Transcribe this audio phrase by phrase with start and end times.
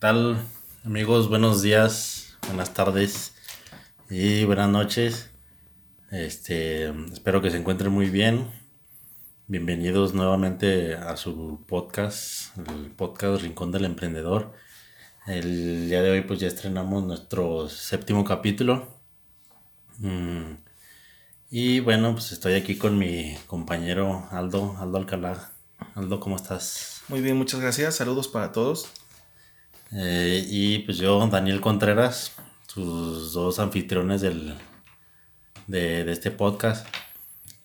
[0.00, 0.38] Tal
[0.82, 1.28] amigos?
[1.28, 3.34] Buenos días, buenas tardes
[4.08, 5.30] y buenas noches.
[6.10, 8.50] Este, espero que se encuentren muy bien.
[9.46, 14.54] Bienvenidos nuevamente a su podcast, el podcast Rincón del Emprendedor.
[15.26, 18.88] El día de hoy pues ya estrenamos nuestro séptimo capítulo.
[19.98, 20.54] Mm,
[21.50, 25.52] y bueno, pues estoy aquí con mi compañero Aldo, Aldo Alcalá.
[25.94, 27.02] Aldo, ¿cómo estás?
[27.08, 27.96] Muy bien, muchas gracias.
[27.96, 28.99] Saludos para todos.
[29.92, 32.32] Eh, y pues yo, Daniel Contreras,
[32.66, 34.54] sus dos anfitriones del,
[35.66, 36.86] de, de, este podcast.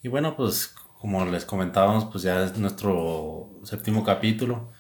[0.02, 4.72] Y bueno, pues como les comentábamos, pues ya es nuestro séptimo capítulo.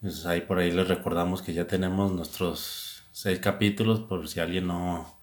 [0.00, 4.66] Pues ahí por ahí les recordamos que ya tenemos nuestros seis capítulos, por si alguien
[4.66, 5.18] no,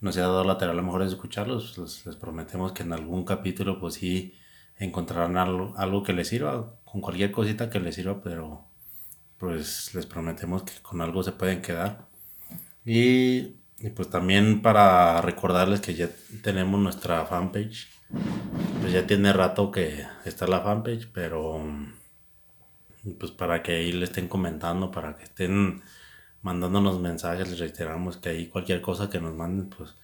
[0.00, 2.82] no se ha dado la tarea a lo mejor de escucharlos, pues les prometemos que
[2.82, 4.34] en algún capítulo pues sí
[4.76, 8.71] encontrarán algo, algo que les sirva, con cualquier cosita que les sirva, pero
[9.42, 12.06] pues les prometemos que con algo se pueden quedar.
[12.84, 16.08] Y y pues también para recordarles que ya
[16.42, 17.88] tenemos nuestra fanpage.
[18.80, 21.64] Pues ya tiene rato que está la fanpage, pero
[23.18, 25.82] pues para que ahí le estén comentando, para que estén
[26.42, 29.96] mandándonos mensajes, les reiteramos que ahí cualquier cosa que nos manden, pues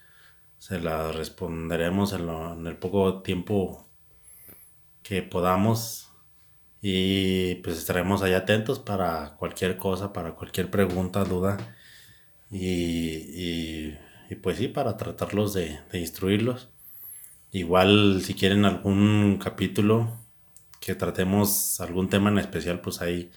[0.59, 3.87] se la responderemos en, en el poco tiempo
[5.05, 6.08] que podamos.
[6.81, 11.59] Y pues estaremos ahí atentos para cualquier cosa, para cualquier pregunta, duda
[12.51, 13.97] y,
[14.31, 16.69] y, pues sí, para tratarlos de, de, instruirlos.
[17.53, 20.13] Igual si quieren algún capítulo
[20.81, 23.31] que tratemos algún tema en especial, pues ahí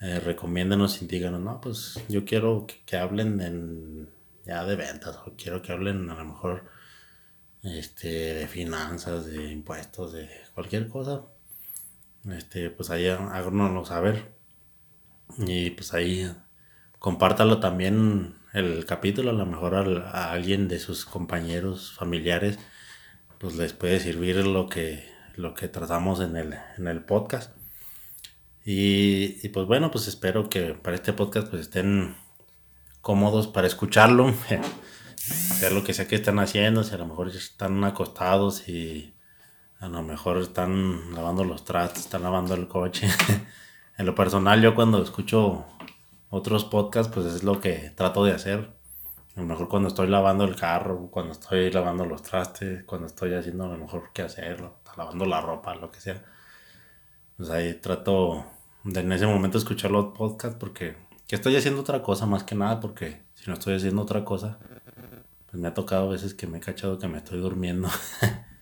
[0.00, 4.10] eh, recomiéndenos y díganos, no, pues yo quiero que, que, hablen en,
[4.44, 6.64] ya de ventas o quiero que hablen a lo mejor
[7.62, 11.24] este, de finanzas, de impuestos, de cualquier cosa.
[12.30, 14.34] Este, pues ahí háganoslo saber.
[15.38, 16.30] Y pues ahí
[16.98, 22.58] compártalo también el capítulo, a lo mejor a, alguien de sus compañeros, familiares,
[23.38, 27.54] pues les puede servir lo que, lo que tratamos en el, en el podcast.
[28.64, 32.16] Y, pues bueno, pues espero que para este podcast pues estén
[33.02, 34.32] cómodos para escucharlo,
[35.16, 39.13] sea lo que sea que están haciendo, si a lo mejor están acostados y
[39.80, 43.08] a lo mejor están lavando los trastes, están lavando el coche.
[43.98, 45.64] en lo personal yo cuando escucho
[46.30, 48.70] otros podcasts, pues es lo que trato de hacer.
[49.36, 53.34] A lo mejor cuando estoy lavando el carro, cuando estoy lavando los trastes, cuando estoy
[53.34, 56.24] haciendo a lo mejor qué hacerlo, lavando la ropa, lo que sea.
[57.36, 58.44] Pues ahí trato
[58.84, 60.96] de en ese momento escuchar los podcasts porque
[61.26, 64.58] que estoy haciendo otra cosa más que nada porque si no estoy haciendo otra cosa,
[65.50, 67.88] pues me ha tocado a veces que me he cachado que me estoy durmiendo.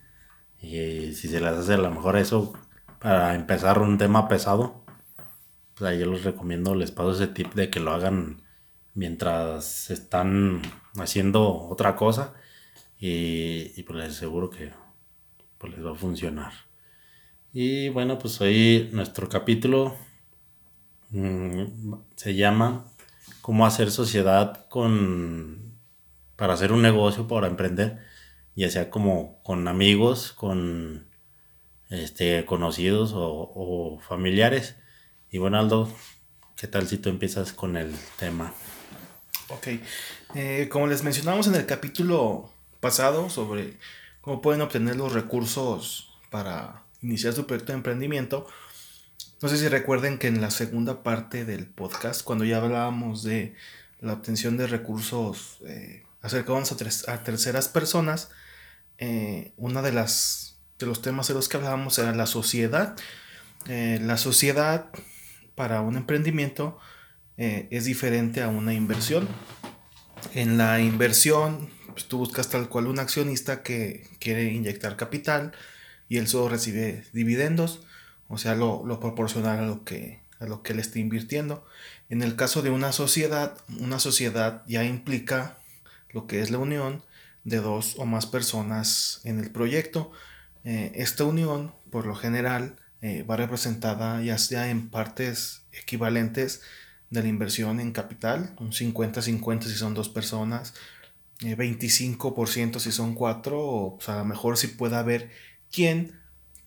[0.63, 2.53] y si se les hace a lo mejor eso
[3.01, 4.85] para empezar un tema pesado,
[5.75, 8.43] pues ahí yo les recomiendo, les paso ese tip de que lo hagan
[8.95, 10.63] mientras están
[10.97, 12.35] haciendo otra cosa
[12.99, 14.73] y, y pues les aseguro que
[15.59, 16.53] pues les va a funcionar.
[17.53, 19.95] Y bueno, pues hoy nuestro capítulo
[21.11, 21.65] mmm,
[22.17, 22.87] se llama
[23.41, 25.73] cómo hacer sociedad con
[26.37, 28.01] para hacer un negocio, para emprender,
[28.55, 31.09] ya sea como con amigos, con
[31.91, 34.77] este, conocidos o, o familiares.
[35.31, 35.93] Y bueno, Aldo,
[36.57, 38.53] ¿qué tal si tú empiezas con el tema?
[39.49, 39.69] Ok,
[40.35, 43.79] eh, como les mencionamos en el capítulo pasado sobre
[44.21, 48.47] cómo pueden obtener los recursos para iniciar su proyecto de emprendimiento,
[49.43, 53.57] no sé si recuerden que en la segunda parte del podcast, cuando ya hablábamos de
[54.01, 58.31] la obtención de recursos eh, acercados a, a, terceras personas,
[59.05, 62.97] eh, una de las de los temas de los que hablábamos era la sociedad.
[63.67, 64.91] Eh, la sociedad
[65.57, 66.79] para un emprendimiento
[67.37, 69.27] eh, es diferente a una inversión.
[70.35, 75.51] En la inversión, pues, tú buscas tal cual un accionista que quiere inyectar capital
[76.09, 77.85] y él solo recibe dividendos,
[78.29, 81.67] o sea, lo, lo proporcional a lo que a lo que él esté invirtiendo.
[82.09, 85.59] En el caso de una sociedad, una sociedad ya implica
[86.11, 87.03] lo que es la unión
[87.45, 90.13] de dos o más personas en el proyecto.
[90.65, 96.63] Eh, esta unión, por lo general, eh, va representada ya sea en partes equivalentes
[97.11, 100.75] de la inversión en capital, un 50-50 si son dos personas,
[101.41, 105.31] 25% eh, si son cuatro, o pues, a lo mejor si puede haber
[105.71, 106.21] quien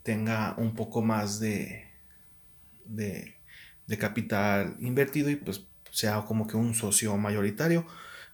[0.04, 1.86] tenga un poco más de,
[2.86, 3.38] de,
[3.88, 5.62] de capital invertido y pues
[5.92, 7.88] sea como que un socio mayoritario.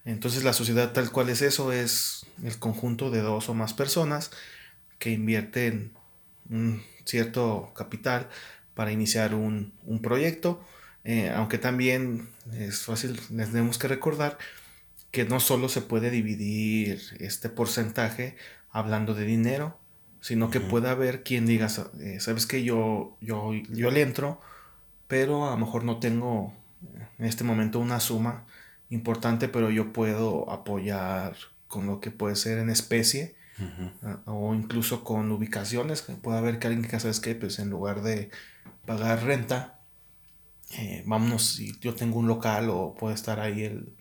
[0.05, 4.31] Entonces la sociedad tal cual es eso, es el conjunto de dos o más personas
[4.99, 5.91] que invierten
[6.49, 8.29] un cierto capital
[8.73, 10.63] para iniciar un, proyecto.
[11.03, 14.37] Eh, aunque también es fácil, les tenemos que recordar
[15.11, 18.37] que no solo se puede dividir este porcentaje
[18.71, 19.77] hablando de dinero,
[20.21, 21.67] sino que puede haber quien diga,
[21.99, 24.39] eh, sabes que yo, yo, yo le entro,
[25.07, 26.53] pero a lo mejor no tengo
[27.17, 28.45] en este momento una suma
[28.91, 31.35] importante, pero yo puedo apoyar
[31.67, 33.35] con lo que puede ser en especie
[34.25, 36.01] o incluso con ubicaciones.
[36.21, 38.29] Puede haber que alguien que sabes que pues en lugar de
[38.85, 39.79] pagar renta,
[40.77, 43.95] eh, vámonos, si yo tengo un local o puede estar ahí el,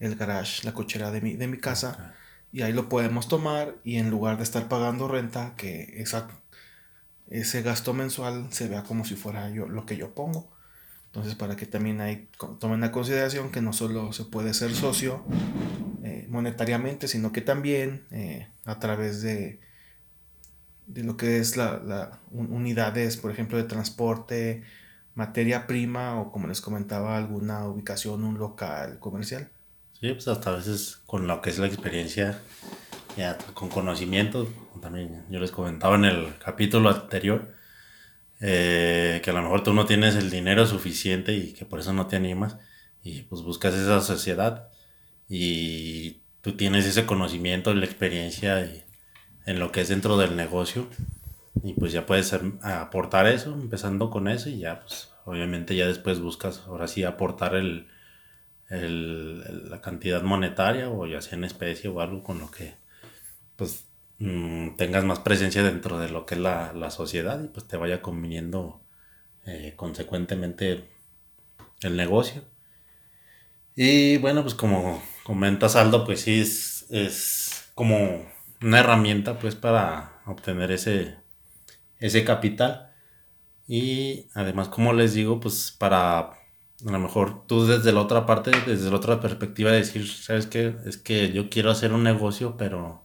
[0.00, 2.14] el garage, la cochera de mi, de mi casa,
[2.52, 6.28] y ahí lo podemos tomar y en lugar de estar pagando renta, que esa,
[7.28, 10.50] ese gasto mensual se vea como si fuera yo lo que yo pongo.
[11.12, 15.22] Entonces, para que también hay, tomen la consideración que no solo se puede ser socio
[16.02, 19.60] eh, monetariamente, sino que también eh, a través de,
[20.86, 24.62] de lo que es la, la, unidades, por ejemplo, de transporte,
[25.14, 29.50] materia prima o como les comentaba, alguna ubicación, un local comercial.
[30.00, 32.40] Sí, pues hasta a veces con lo que es la experiencia,
[33.18, 34.48] ya con conocimiento,
[34.80, 37.52] también yo les comentaba en el capítulo anterior,
[38.44, 41.92] eh, que a lo mejor tú no tienes el dinero suficiente y que por eso
[41.92, 42.56] no te animas
[43.02, 44.68] y pues buscas esa sociedad
[45.28, 48.68] y tú tienes ese conocimiento, la experiencia
[49.46, 50.88] en lo que es dentro del negocio
[51.62, 56.18] y pues ya puedes aportar eso, empezando con eso y ya pues obviamente ya después
[56.18, 57.86] buscas ahora sí aportar el,
[58.68, 62.74] la cantidad monetaria o ya sea en especie o algo con lo que
[63.54, 63.86] pues
[64.22, 68.02] Mm, tengas más presencia dentro de lo que es la, sociedad y pues te vaya
[68.02, 68.80] conviniendo
[69.44, 70.88] eh, consecuentemente
[71.82, 72.44] el negocio.
[73.74, 78.24] Y bueno, pues como comentas Aldo, pues sí es, es como
[78.62, 81.16] una herramienta pues para obtener ese,
[81.98, 82.92] ese capital.
[83.66, 86.36] Y además, como les digo, pues para a
[86.92, 90.76] lo mejor tú desde la otra parte, desde la otra perspectiva, decir, ¿sabes qué?
[90.86, 93.04] Es que yo quiero hacer un negocio, pero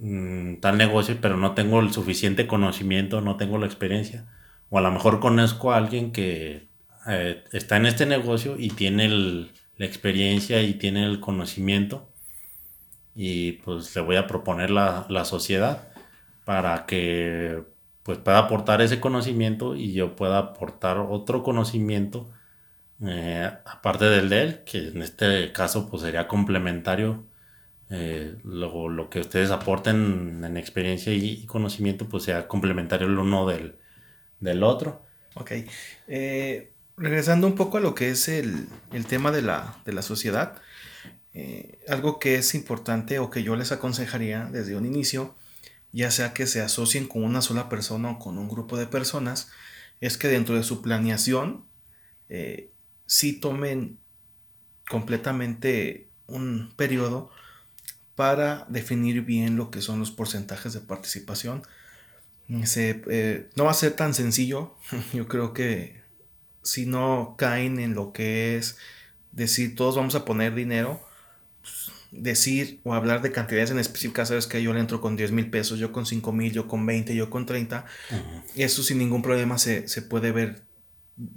[0.00, 4.26] Mm, tal negocio, pero no tengo el suficiente conocimiento, no tengo la experiencia.
[4.70, 6.68] O a lo mejor conozco a alguien que
[7.08, 12.08] eh, está en este negocio y tiene la experiencia y tiene el conocimiento.
[13.14, 15.88] Y pues le voy a proponer la, la sociedad
[16.44, 17.64] para que
[18.04, 22.30] pues pueda aportar ese conocimiento y yo pueda aportar otro conocimiento
[23.06, 27.24] eh, aparte del de él, que en este caso pues sería complementario
[27.90, 33.76] eh, lo, que ustedes aporten en experiencia y conocimiento pues sea complementario el uno del,
[34.40, 35.02] del otro.
[35.34, 35.52] Ok.
[36.06, 38.68] Eh, regresando un poco a lo que es el,
[39.08, 40.60] tema de la, sociedad,
[41.32, 45.34] eh, algo que es importante o que yo les aconsejaría desde un inicio,
[45.92, 49.50] ya sea que se asocien con una sola persona o con un grupo de personas,
[50.00, 51.64] es que dentro de su planeación
[53.06, 53.98] sí tomen
[54.86, 57.30] completamente un periodo
[58.18, 61.62] para definir bien lo que son los porcentajes de participación.
[62.48, 64.74] Eh, no va a ser tan sencillo.
[65.12, 66.00] Yo creo que
[66.64, 68.76] si no caen en lo que es
[69.30, 71.00] decir todos vamos a poner dinero,
[71.62, 75.30] pues, decir o hablar de cantidades en específicas, sabes que yo le entro con 10
[75.30, 77.84] mil pesos, yo con 5 mil, yo con 20, yo con 30,
[78.56, 80.62] eso sin ningún problema se, puede ver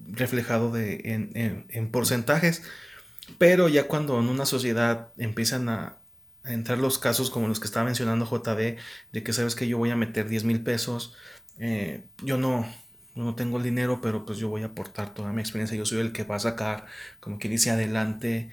[0.08, 2.64] reflejado de, en, en porcentajes.
[3.38, 6.01] Pero ya cuando en una sociedad empiezan a,
[6.46, 8.78] entrar los casos como los que estaba mencionando JD,
[9.12, 11.16] de que sabes que yo voy a meter 10 mil pesos,
[11.60, 12.66] eh, yo no,
[13.16, 16.00] no tengo el dinero, pero pues yo voy a aportar toda mi experiencia, yo soy
[16.00, 16.86] el que va a sacar,
[17.20, 18.52] como que dice, adelante,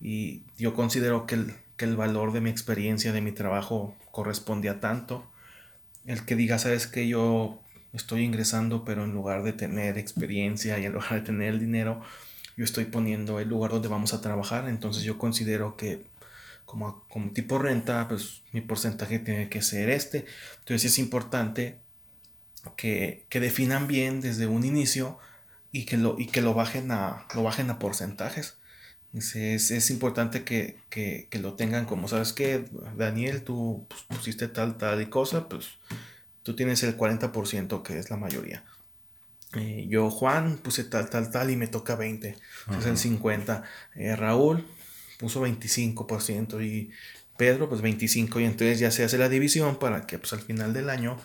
[0.00, 4.68] y yo considero que el, que el valor de mi experiencia, de mi trabajo, corresponde
[4.68, 5.30] a tanto.
[6.06, 7.60] El que diga, sabes que yo
[7.92, 12.02] estoy ingresando, pero en lugar de tener experiencia y en lugar de tener el dinero,
[12.56, 16.06] yo estoy poniendo el lugar donde vamos a trabajar, entonces yo considero que
[16.66, 20.26] como, como tipo renta, pues mi porcentaje tiene que ser este.
[20.58, 21.78] Entonces es importante
[22.76, 25.18] que, definan bien desde un inicio
[25.72, 28.58] y que lo, y que lo, bajen, a, lo bajen a porcentajes.
[29.14, 35.00] Es, es importante que, lo tengan como, ¿sabes que Daniel, tú pues, pusiste tal, tal
[35.00, 35.68] y cosa, pues
[36.42, 38.64] tú tienes el 40% que es la mayoría.
[39.54, 42.36] eh, yo, Juan, puse tal, tal, tal y me toca 20.
[42.78, 43.62] es el 50.
[43.94, 44.66] Eh, Raúl
[45.18, 46.90] puso 25% y
[47.36, 48.40] Pedro, pues 25.
[48.40, 51.16] Y entonces ya se hace la división para que pues al final del año,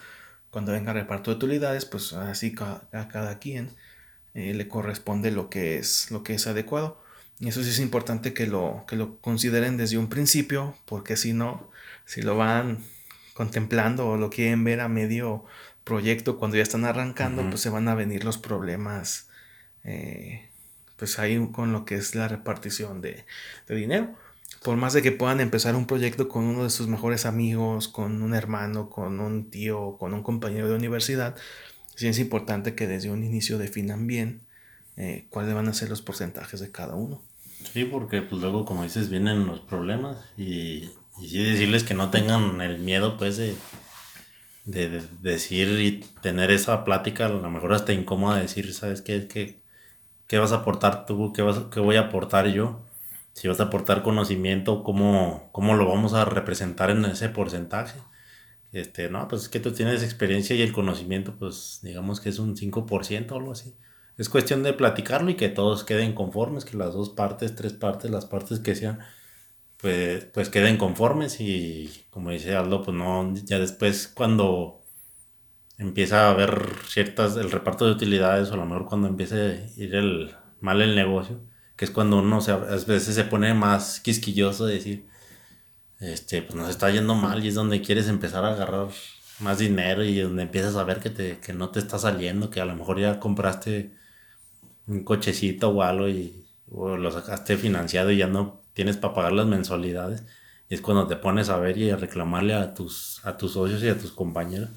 [0.49, 3.71] cuando venga reparto de utilidades, pues así a, cada quien
[4.33, 7.01] eh, le corresponde lo que es, lo que es adecuado.
[7.39, 11.33] Y eso sí es importante que lo, que lo consideren desde un principio, porque si
[11.33, 11.71] no,
[12.05, 12.83] si lo van
[13.33, 15.45] contemplando o lo quieren ver a medio
[15.83, 19.29] proyecto cuando ya están arrancando, pues se van a venir los problemas,
[19.83, 20.50] eh,
[21.01, 23.25] pues ahí con lo que es la repartición de,
[23.67, 24.13] dinero.
[24.61, 28.21] Por más de que puedan empezar un proyecto con uno de sus mejores amigos, con
[28.21, 31.35] un hermano, con un tío, con un compañero de universidad,
[31.95, 34.41] sí es importante que desde un inicio definan bien
[34.95, 37.19] eh, cuáles van a ser los porcentajes de cada uno.
[37.73, 42.11] Sí, porque pues luego, como dices, vienen los problemas y, y sí decirles que no
[42.11, 43.55] tengan el miedo, pues, de,
[44.65, 49.27] de, decir y tener esa plática, a lo mejor hasta incómoda, decir, ¿sabes qué?
[49.27, 49.60] ¿Qué,
[50.31, 51.33] qué vas a aportar tú?
[51.33, 52.79] ¿Qué, vas, ¿Qué voy a aportar yo?
[53.33, 57.99] Si vas a aportar conocimiento, ¿cómo, ¿cómo lo vamos a representar en ese porcentaje?
[58.71, 62.39] Este, no, pues es que tú tienes experiencia y el conocimiento, pues digamos que es
[62.39, 63.75] un 5% o algo así.
[64.17, 68.09] Es cuestión de platicarlo y que todos queden conformes, que las dos partes, tres partes,
[68.09, 68.99] las partes que sean,
[69.75, 74.80] pues, pues queden conformes y como dice Aldo, pues no, ya después cuando
[75.81, 79.81] empieza a haber ciertas, el reparto de utilidades o a lo mejor cuando empiece a
[79.81, 81.39] ir el, mal el negocio,
[81.75, 85.07] que es cuando uno a veces se pone más quisquilloso de decir,
[85.99, 88.89] este, pues nos está yendo mal y es donde quieres empezar a agarrar
[89.39, 92.61] más dinero y donde empiezas a ver que, te, que no te está saliendo, que
[92.61, 93.91] a lo mejor ya compraste
[94.87, 99.33] un cochecito o algo y o lo sacaste financiado y ya no tienes para pagar
[99.33, 100.23] las mensualidades.
[100.69, 103.83] Y es cuando te pones a ver y a reclamarle a tus, a tus socios
[103.83, 104.69] y a tus compañeros.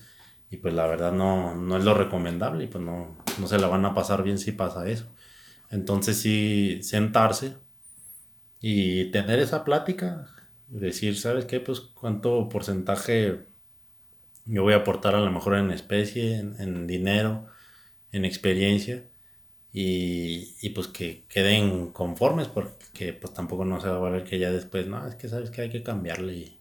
[0.50, 3.66] Y pues la verdad no, no es lo recomendable y pues no, no se la
[3.68, 5.06] van a pasar bien si pasa eso.
[5.70, 7.56] Entonces sí, sentarse
[8.60, 10.26] y tener esa plática,
[10.68, 11.60] decir, ¿sabes qué?
[11.60, 13.46] Pues cuánto porcentaje
[14.46, 17.46] yo voy a aportar a lo mejor en especie, en, dinero,
[18.12, 19.04] en experiencia
[19.72, 24.38] y, y, pues que queden conformes porque pues tampoco no se va a valer que
[24.38, 26.60] ya después, no, es que sabes que hay que cambiarle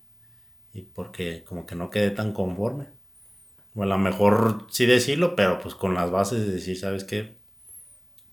[0.74, 2.88] y porque como que no quede tan conforme.
[3.76, 7.36] O a lo mejor sí decirlo, pero pues con las bases de decir, ¿sabes qué?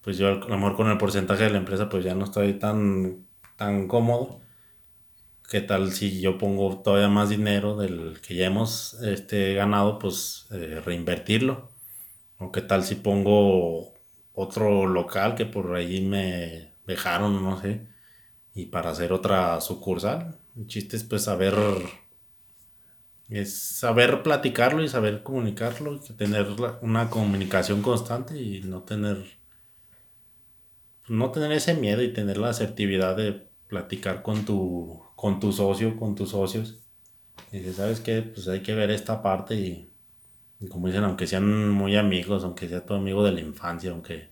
[0.03, 2.55] Pues yo a lo mejor con el porcentaje de la empresa pues ya no estoy
[2.55, 4.41] tan, tan cómodo.
[5.49, 10.47] ¿Qué tal si yo pongo todavía más dinero del que ya hemos este, ganado, pues
[10.53, 11.71] eh, reinvertirlo?
[12.39, 13.95] ¿O qué tal si pongo
[14.35, 17.87] otro local que por ahí me dejaron, no sé,
[18.55, 20.39] y para hacer otra sucursal.
[20.57, 21.55] El chiste es pues saber,
[23.31, 26.49] es saber platicarlo y saber comunicarlo, y tener
[26.83, 29.25] una comunicación constante y no tener,
[31.09, 35.97] no tener ese miedo y tener la asertividad de platicar con tu, con tu socio,
[35.97, 36.81] con tus socios.
[37.53, 39.91] Y sabes que pues hay que ver esta parte y
[40.69, 44.31] como dicen, aunque sean muy amigos, aunque sea tu amigo de la infancia, aunque,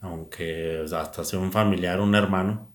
[0.00, 2.74] aunque hasta sea un familiar, un hermano,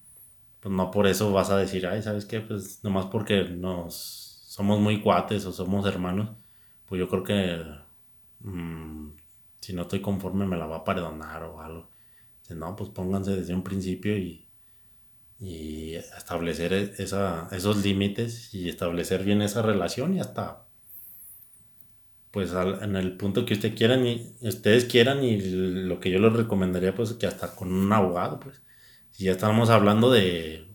[0.59, 2.41] pues no por eso vas a decir, ay, ¿sabes qué?
[2.41, 4.28] Pues nomás porque nos
[4.59, 6.31] somos muy cuates o somos hermanos,
[6.85, 7.63] pues yo creo que
[8.41, 9.11] mm,
[9.61, 11.89] si no estoy conforme me la va a perdonar o algo.
[12.49, 14.49] no, pues pónganse desde un principio y,
[15.39, 20.67] y establecer e, esa, esos límites y establecer bien esa relación y hasta
[22.31, 22.51] pues
[22.81, 26.93] en el punto que usted quieran y ustedes quieran y lo que yo les recomendaría
[26.93, 28.61] pues que hasta con un abogado pues
[29.11, 30.68] si ya estamos hablando de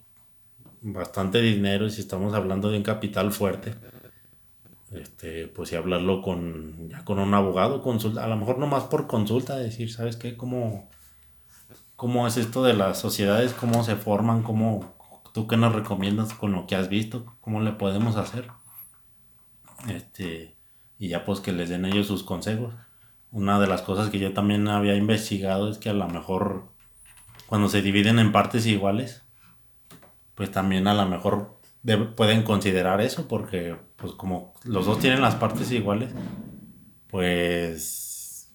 [0.93, 3.75] bastante dinero y si estamos hablando de un capital fuerte
[4.93, 8.85] este pues si hablarlo con ya con un abogado consulta a lo mejor no más
[8.85, 10.89] por consulta decir sabes qué cómo
[11.97, 14.95] cómo es esto de las sociedades cómo se forman cómo
[15.33, 18.49] tú qué nos recomiendas con lo que has visto cómo le podemos hacer
[19.89, 20.55] este
[20.99, 22.75] y ya pues que les den ellos sus consejos.
[23.31, 26.69] Una de las cosas que yo también había investigado es que a lo mejor
[27.47, 29.24] cuando se dividen en partes iguales,
[30.35, 31.61] pues también a lo mejor
[32.17, 36.11] pueden considerar eso porque pues como los dos tienen las partes iguales,
[37.09, 38.53] pues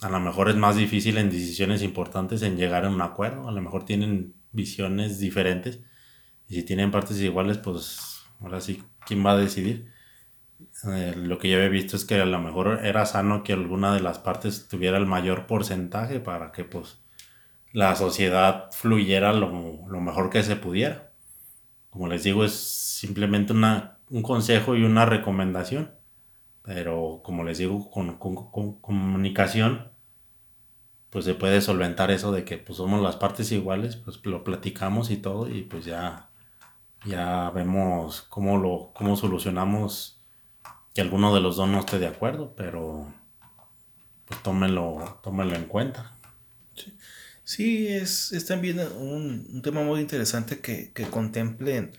[0.00, 3.52] a lo mejor es más difícil en decisiones importantes en llegar a un acuerdo, a
[3.52, 5.80] lo mejor tienen visiones diferentes
[6.48, 9.88] y si tienen partes iguales, pues ahora sí, ¿quién va a decidir?
[10.92, 13.94] Eh, lo que yo había visto es que a lo mejor era sano que alguna
[13.94, 16.99] de las partes tuviera el mayor porcentaje para que pues
[17.72, 19.50] la sociedad fluyera lo,
[20.00, 21.12] mejor que se pudiera.
[21.90, 25.92] Como les digo, es simplemente una, un consejo y una recomendación.
[26.62, 28.18] Pero como les digo, con,
[28.80, 29.90] comunicación
[31.10, 35.10] pues se puede solventar eso de que pues somos las partes iguales, pues lo platicamos
[35.10, 36.30] y todo y pues ya,
[37.04, 40.20] ya vemos cómo lo, cómo solucionamos
[40.94, 43.12] que alguno de los dos no esté de acuerdo, pero
[44.24, 46.14] pues tómelo, tómelo en cuenta.
[47.50, 51.90] Sí, es, es también un, tema muy interesante que, que contemplen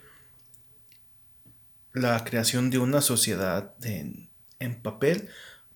[1.91, 4.29] la creación de una sociedad en,
[4.59, 5.27] en papel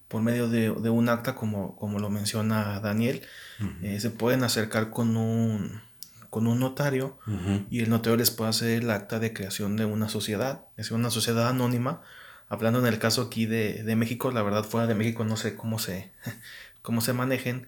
[0.07, 3.23] por medio de, un acta como, como lo menciona Daniel.
[3.81, 5.81] Eh, se pueden acercar con un,
[6.29, 7.19] con un notario
[7.69, 11.09] y el notario les puede hacer el acta de creación de una sociedad, es una
[11.09, 12.01] sociedad anónima.
[12.47, 15.57] Hablando en el caso aquí de, de México, la verdad fuera de México no sé
[15.57, 16.13] cómo se,
[16.81, 17.67] cómo se manejen,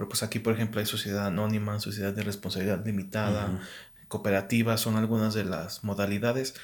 [0.00, 3.60] pero pues aquí por ejemplo hay sociedad anónima, sociedad de responsabilidad limitada,
[4.08, 6.54] cooperativa, son algunas de las modalidades.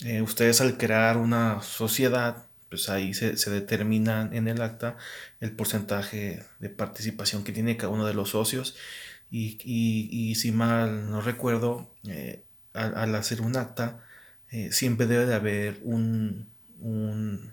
[0.00, 4.96] Eh, ustedes al crear una sociedad pues ahí se, se determina en el acta
[5.38, 8.74] el porcentaje de participación que tiene cada uno de los socios
[9.30, 12.42] y, y, si mal no recuerdo, eh,
[12.74, 14.00] al, hacer un acta,
[14.50, 16.48] eh, siempre debe de haber un,
[16.80, 17.52] un,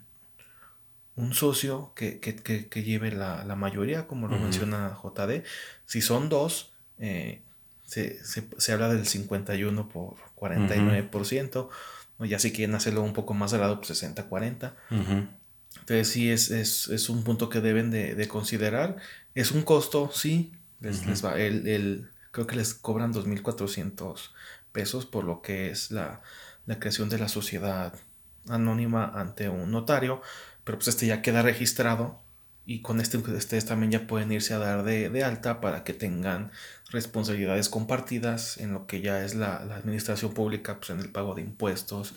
[1.20, 5.44] un socio que, que, que, lleve la, la, mayoría, como lo menciona JD.
[5.86, 7.42] Si son dos, eh,
[7.86, 11.70] se, se, se, habla del 51 por 49%
[12.20, 14.74] o ya si quieren hacerlo un poco más al lado, pues 60-40.
[14.90, 18.98] Entonces sí es, es, un punto que deben de, considerar.
[19.36, 20.54] Es un costo, sí.
[20.80, 24.32] Les, va, el, creo que les cobran 2.400
[24.72, 26.22] pesos por lo que es la,
[26.66, 27.94] la creación de la sociedad
[28.48, 30.22] anónima ante un notario.
[30.64, 32.20] Pero pues este ya queda registrado
[32.66, 36.52] y con este ustedes también ya pueden irse a dar de, alta para que tengan
[36.92, 41.42] responsabilidades compartidas en lo que ya es la, administración pública, pues en el pago de
[41.42, 42.14] impuestos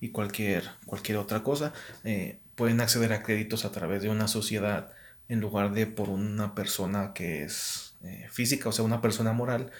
[0.00, 1.72] y cualquier, cualquier otra cosa.
[2.02, 4.90] Eh, pueden acceder a créditos a través de una sociedad
[5.28, 9.70] en lugar de por una persona que es eh, física, o sea, una persona moral.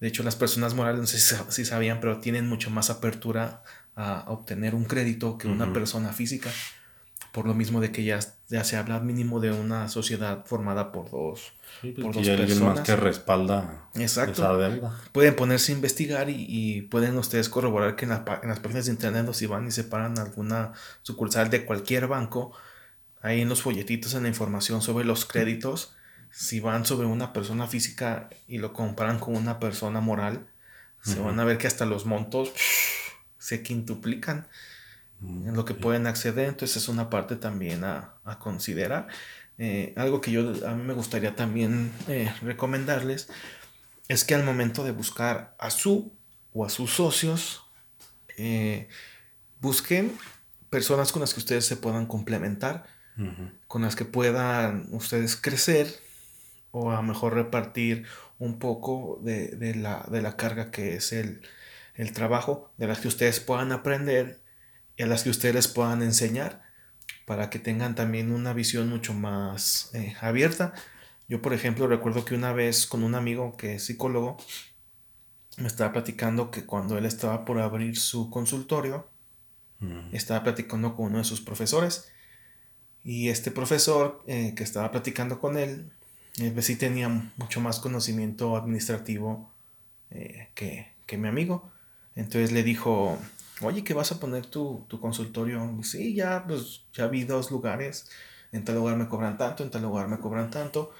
[0.00, 3.62] De hecho, las personas morales, no sé si, sabían, pero tienen mucho más apertura
[3.96, 6.50] a, obtener un crédito que una persona física
[7.32, 11.10] por lo mismo de que ya, ya se habla mínimo de una sociedad formada por
[11.10, 12.60] dos, pues por dos personas.
[12.76, 14.42] más que respalda Exacto.
[14.42, 15.00] esa deuda.
[15.12, 19.32] Pueden ponerse a investigar y, pueden ustedes corroborar que en, en, las páginas de internet,
[19.32, 22.52] si van y separan alguna sucursal de cualquier banco,
[23.22, 25.94] ahí en los folletitos en la información sobre los créditos,
[26.30, 30.46] si van sobre una persona física y lo comparan con una persona moral,
[31.02, 32.52] se van a ver que hasta los montos
[33.42, 34.46] se quintuplican
[35.20, 39.08] en lo que pueden acceder, entonces es una parte también a, considerar.
[39.58, 43.28] Eh, algo que yo a mí me gustaría también eh, recomendarles
[44.08, 46.12] es que al momento de buscar a su
[46.52, 47.64] o a sus socios,
[48.36, 48.88] eh,
[49.60, 50.12] busquen
[50.70, 52.86] personas con las que ustedes se puedan complementar,
[53.66, 55.86] con las que puedan ustedes crecer
[56.70, 58.06] o a lo mejor repartir
[58.38, 61.42] un poco de, la, de la, carga que es el,
[61.94, 64.40] el trabajo, de las que ustedes puedan aprender
[64.96, 66.62] y a las que ustedes les puedan enseñar
[67.26, 70.74] para que tengan también una visión mucho más eh, abierta.
[71.28, 74.36] Yo, por ejemplo, recuerdo que una vez con un amigo que es psicólogo,
[75.56, 79.08] me estaba platicando que cuando él estaba por abrir su consultorio,
[79.80, 80.14] mm.
[80.14, 82.10] estaba platicando con uno de sus profesores.
[83.04, 85.90] Y este profesor eh, que estaba platicando con él,
[86.38, 89.50] eh, pues sí tenía mucho más conocimiento administrativo
[90.54, 91.72] que, que mi amigo.
[92.14, 93.18] Entonces le dijo,
[93.60, 95.78] oye, ¿qué vas a poner tu, tu consultorio?
[95.82, 98.08] sí, ya, pues ya vi dos lugares,
[98.52, 100.92] en tal lugar me cobran tanto, en tal lugar me cobran tanto.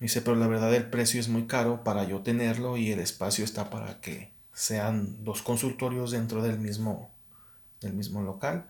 [0.00, 3.44] Dice, pero la verdad el precio es muy caro para yo tenerlo y el espacio
[3.44, 7.10] está para que sean dos consultorios dentro del mismo,
[7.80, 8.66] del mismo local.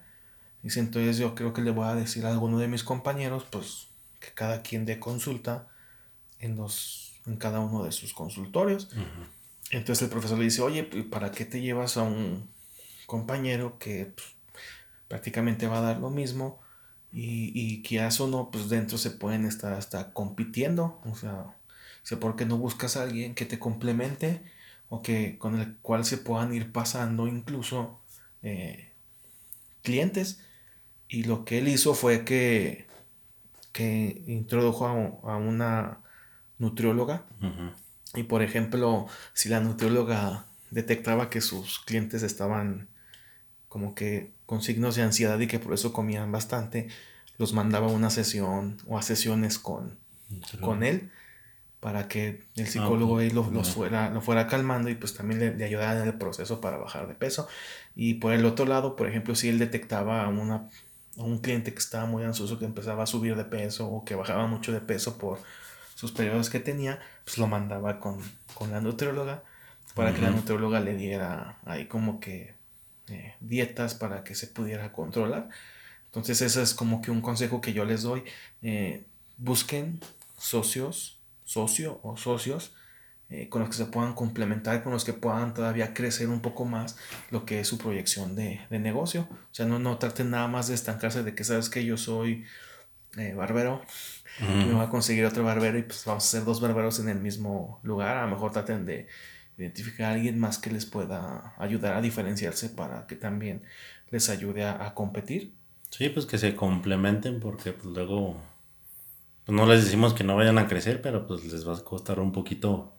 [0.63, 3.89] Dice, entonces yo creo que le voy a decir a alguno de mis compañeros, pues
[4.21, 5.69] que cada quien dé consulta
[6.41, 8.89] en, los, en cada uno de sus consultorios.
[9.71, 12.49] Entonces el profesor le dice, oye, ¿para qué te llevas a un
[13.07, 14.27] compañero que pues,
[15.09, 16.61] prácticamente va a dar lo mismo
[17.13, 21.57] y, y que o no, pues dentro se pueden estar hasta compitiendo, o sea,
[22.03, 24.43] sé por qué no buscas a alguien que te complemente
[24.89, 28.01] o que con el cual se puedan ir pasando incluso
[28.43, 28.93] eh,
[29.83, 30.41] clientes
[31.09, 32.87] y lo que él hizo fue que,
[33.73, 36.01] que introdujo a, una
[36.59, 37.27] nutrióloga
[38.15, 42.89] y por ejemplo si la nutrióloga detectaba que sus clientes estaban
[43.69, 46.89] como que con signos de ansiedad y que por eso comían bastante,
[47.39, 49.99] los mandaba a una sesión o a sesiones con,
[50.61, 51.11] con él
[51.81, 56.01] para que el psicólogo ahí lo, fuera, lo fuera calmando y pues también le, ayudara
[56.01, 57.47] en el proceso para bajar de peso.
[57.95, 60.71] Y por el otro lado, por ejemplo, si él detectaba a, una,
[61.19, 64.15] a un cliente que estaba muy ansioso, que empezaba a subir de peso o que
[64.15, 65.41] bajaba mucho de peso por,
[65.95, 68.21] sus periodos que tenía, pues lo mandaba con,
[68.55, 69.43] con la nutrióloga
[69.95, 72.55] para que la nutrióloga le diera ahí como que
[73.09, 75.49] eh, dietas para que se pudiera controlar.
[76.07, 78.25] Entonces ese es como que un consejo que yo les doy.
[78.63, 79.05] Eh,
[79.37, 80.01] busquen
[80.39, 82.73] socios, socio o socios
[83.31, 86.65] eh, con los que se puedan complementar, con los que puedan todavía crecer un poco
[86.65, 86.97] más
[87.31, 89.29] lo que es su proyección de, negocio.
[89.31, 92.45] O sea, no, no traten nada más de estancarse de que sabes que yo soy
[93.35, 93.83] barbero,
[94.41, 97.21] me voy a conseguir otro barbero y pues vamos a ser dos barberos en el
[97.21, 98.17] mismo lugar.
[98.17, 99.07] A lo mejor traten de
[99.57, 103.63] identificar a alguien más que les pueda ayudar a diferenciarse para que también
[104.11, 105.53] les ayude a, competir.
[105.91, 108.37] Sí, pues que se complementen porque pues luego
[109.45, 112.19] pues no les decimos que no vayan a crecer, pero pues les va a costar
[112.19, 112.95] un poquito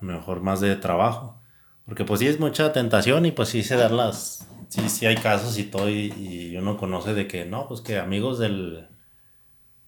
[0.00, 1.38] a lo mejor más de trabajo.
[1.84, 4.48] Porque pues sí es mucha tentación y pues sí se dan las...
[4.68, 7.98] Sí, sí hay casos y todo y, y uno conoce de que no, pues que
[7.98, 8.88] amigos del,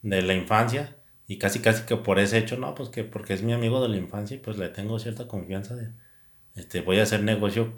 [0.05, 3.43] de la infancia y casi casi que por ese hecho, no, pues que porque es
[3.43, 5.91] mi amigo de la infancia y pues le tengo cierta confianza de,
[6.55, 7.75] este, voy a hacer negocio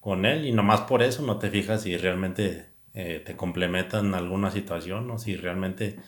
[0.00, 4.14] con él y nomás por eso no te fijas si realmente eh, te complementan en
[4.14, 5.98] alguna situación o si realmente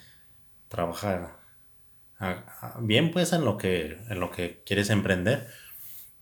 [0.69, 1.37] trabaja
[2.81, 5.49] bien pues en lo que en lo que quieres emprender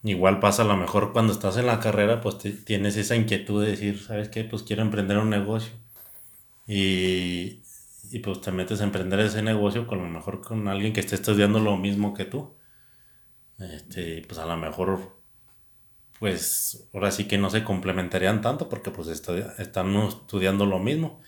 [0.04, 3.70] igual pasa a lo mejor cuando estás en la carrera pues tienes esa inquietud de
[3.70, 5.72] decir sabes qué pues quiero emprender un negocio.
[6.66, 7.62] Y,
[8.10, 11.14] y pues te metes a emprender ese negocio con lo mejor con alguien que esté
[11.16, 12.54] estudiando lo mismo que tú
[13.58, 15.18] este pues a lo mejor
[16.18, 21.20] pues ahora sí que no se complementarían tanto porque pues están estudiando lo mismo.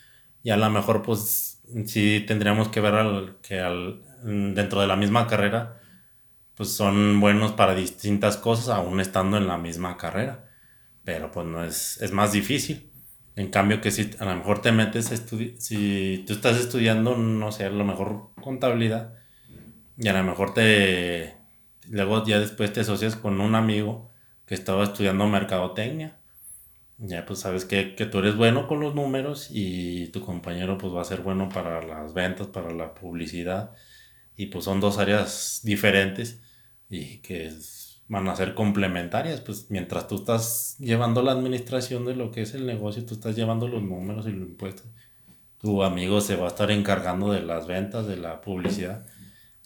[0.42, 4.02] Y a lo mejor pues sí tendríamos que ver al, que al,
[4.54, 5.80] dentro de la misma carrera
[6.54, 10.48] pues son buenos para distintas cosas aún estando en la misma carrera.
[11.04, 12.89] Pero pues no es, es más difícil.
[13.36, 17.52] En cambio que si a lo mejor te metes a si tú estás estudiando, no
[17.52, 19.14] sé, a lo mejor contabilidad
[19.96, 21.36] y a lo mejor te,
[21.88, 24.10] luego ya después te asocias con un amigo
[24.46, 26.16] que estaba estudiando mercadotecnia.
[26.98, 30.94] Ya pues sabes que, que, tú eres bueno con los números y tu compañero pues
[30.94, 33.72] va a ser bueno para las ventas, para la publicidad.
[34.36, 36.40] Y pues son dos áreas diferentes
[36.90, 37.50] y que
[38.10, 39.40] van a ser complementarias.
[39.40, 43.36] Pues mientras tú estás llevando la administración de lo que es el negocio, tú estás
[43.36, 44.86] llevando los números y los impuestos.
[45.58, 49.06] Tu amigo se va a estar encargando de las ventas, de la publicidad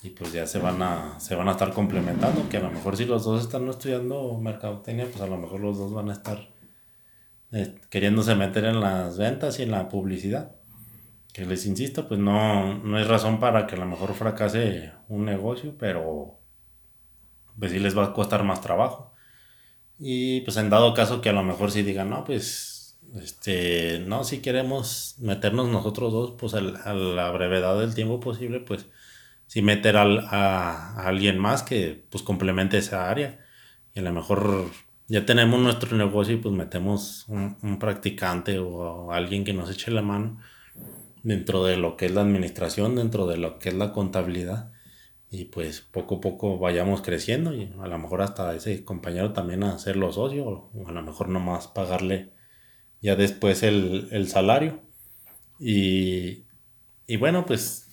[0.03, 2.97] y pues ya se van a se van a estar complementando que a lo mejor
[2.97, 6.51] si los dos están estudiando mercadotecnia pues a lo mejor los dos van a estar
[7.53, 10.57] eh, queriéndose meter en las ventas y en la publicidad
[11.33, 15.25] que les insisto pues no no es razón para que a lo mejor fracase un
[15.25, 16.39] negocio pero
[17.59, 19.13] pues sí les va a costar más trabajo
[19.99, 24.25] y pues en dado caso que a lo mejor si digan no pues este no
[24.25, 28.87] si queremos meternos nosotros dos pues a la brevedad del tiempo posible pues
[29.47, 33.39] si meter a, alguien más que pues complemente esa área.
[33.95, 34.71] Y a lo mejor
[35.09, 40.03] ya tenemos nuestro negocio y pues metemos un, practicante o alguien que nos eche la
[40.03, 40.39] mano
[41.23, 44.73] dentro de lo que es la administración, dentro de lo que es la contabilidad.
[45.35, 49.65] Y pues poco a poco vayamos creciendo y a lo mejor hasta ese compañero también
[49.65, 52.33] a hacerlo socio o a lo mejor nomás pagarle
[53.01, 54.81] ya después el, el salario.
[55.59, 56.45] Y,
[57.09, 57.89] y bueno, pues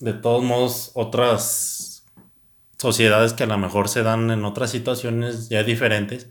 [0.00, 2.06] de todos modos, otras
[2.78, 6.30] sociedades que a lo mejor se dan en otras situaciones ya diferentes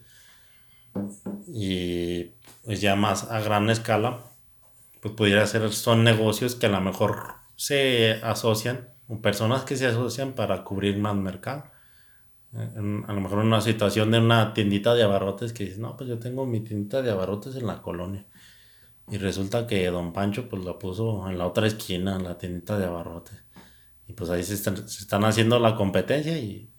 [1.47, 2.31] y
[2.63, 4.23] pues ya más a gran escala,
[5.01, 9.87] pues pudiera ser, son negocios que a lo mejor se asocian, o personas que se
[9.87, 11.65] asocian para cubrir más mercado.
[12.53, 16.19] a lo mejor una situación de una tiendita de abarrotes que dice, no, pues yo
[16.19, 18.25] tengo mi tiendita de abarrotes en la colonia.
[19.09, 22.77] Y resulta que don Pancho pues la puso en la otra esquina, en la tiendita
[22.77, 23.41] de abarrotes.
[24.07, 26.71] Y pues ahí se están, haciendo la competencia y,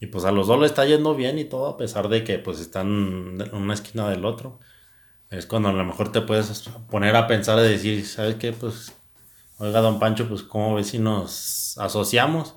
[0.00, 2.38] y, pues a los dos le está yendo bien y todo, a pesar de que
[2.38, 4.60] pues están en una esquina del otro.
[5.30, 8.52] Es cuando a lo mejor te puedes poner a pensar y decir, ¿sabes qué?
[8.52, 8.92] Pues,
[9.60, 12.56] oiga, don Pancho, pues cómo ves si nos asociamos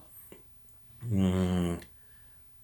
[1.01, 1.73] mm,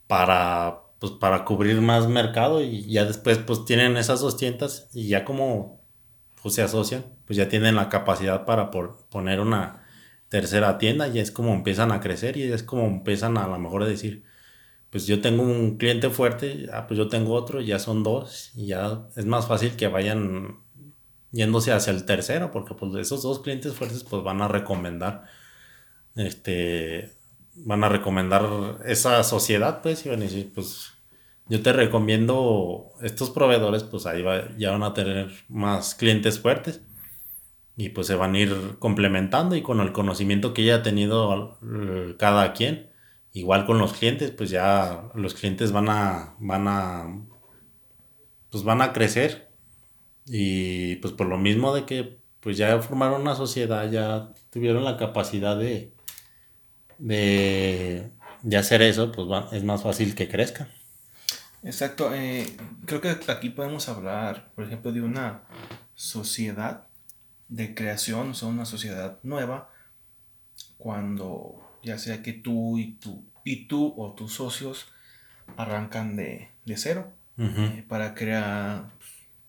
[0.08, 5.10] para, pues, para cubrir más mercado y ya después pues tienen esas dos tiendas y
[5.10, 5.82] ya como
[6.42, 9.84] pues, se asocian, pues ya tienen la capacidad para por poner una
[10.30, 13.60] tercera tienda y es como empiezan a crecer y es como empiezan a, a lo
[13.60, 14.24] mejor a decir,
[14.90, 18.68] pues yo tengo un cliente fuerte, ah, pues yo tengo otro, ya son dos y
[18.68, 20.60] ya es más fácil que vayan
[21.32, 25.26] yéndose hacia el tercero porque pues esos dos clientes fuertes pues van a recomendar
[26.16, 27.14] este
[27.56, 30.94] van a recomendar esa sociedad pues y van a decir pues
[31.50, 36.82] yo te recomiendo estos proveedores pues ahí va, ya van a tener más clientes fuertes.
[37.76, 41.58] Y pues se van a ir complementando y con el conocimiento que ya ha tenido
[42.20, 42.90] cada quien
[43.32, 47.26] igual con los clientes, pues ya los clientes van a, van a,
[48.52, 49.49] pues van a crecer
[50.32, 54.96] y pues por lo mismo de que pues ya formaron una sociedad, ya tuvieron la
[54.96, 55.92] capacidad de,
[57.00, 58.12] de,
[58.58, 60.70] hacer eso, pues es más fácil que crezcan.
[61.64, 65.42] Exacto, eh, creo que aquí podemos hablar, por ejemplo, de una
[65.96, 66.88] sociedad
[67.50, 69.70] de creación, o sea, una sociedad nueva,
[70.78, 74.88] cuando ya sea que tú y tú, y tú o tus socios
[75.58, 78.92] arrancan de, cero eh, para crear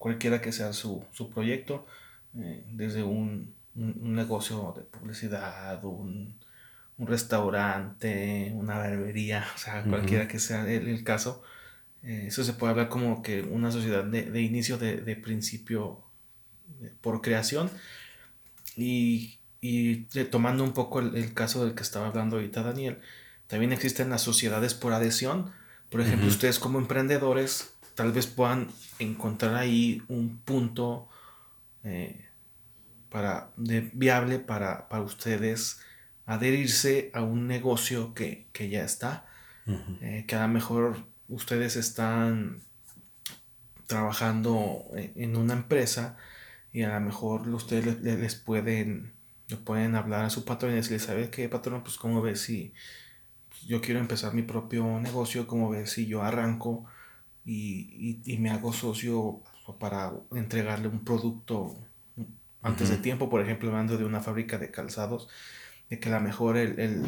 [0.01, 1.87] cualquiera que sea su, proyecto,
[2.35, 6.35] eh, desde un, negocio de publicidad, un,
[6.99, 11.43] restaurante, una barbería, o sea, cualquiera que sea el, caso.
[12.03, 16.03] Eh, eso se puede hablar como que una sociedad de, inicio, de, de principio
[17.01, 17.71] por creación.
[18.77, 22.99] Y y tomando un poco el, caso del que estaba hablando ahorita Daniel,
[23.47, 25.53] también existen las sociedades por adhesión.
[25.91, 31.09] Por ejemplo, ustedes como emprendedores tal vez puedan encontrar ahí un punto
[31.85, 32.27] eh,
[33.09, 35.81] para, viable para, ustedes
[36.27, 39.27] adherirse a un negocio que, ya está,
[40.01, 42.61] eh, que a lo mejor ustedes están
[43.87, 46.17] trabajando en una empresa
[46.73, 49.13] y a lo mejor ustedes les pueden
[49.57, 51.83] pueden hablar a su patrón y decirle, ¿sabes qué, patrón?
[51.83, 52.73] Pues cómo ves si
[53.67, 56.87] yo quiero empezar mi propio negocio, cómo ves si yo arranco
[57.53, 59.41] y, me hago socio
[59.79, 61.77] para entregarle un producto
[62.63, 65.29] antes de tiempo, por ejemplo, hablando de una fábrica de calzados,
[65.89, 67.05] de que a lo mejor el, el,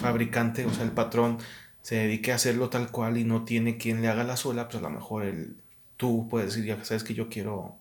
[0.00, 1.38] fabricante, o sea, el patrón,
[1.82, 4.78] se dedique a hacerlo tal cual y no tiene quien le haga la suela, pues
[4.78, 5.56] a lo mejor el,
[5.96, 7.80] tú puedes decir, ya sabes que yo quiero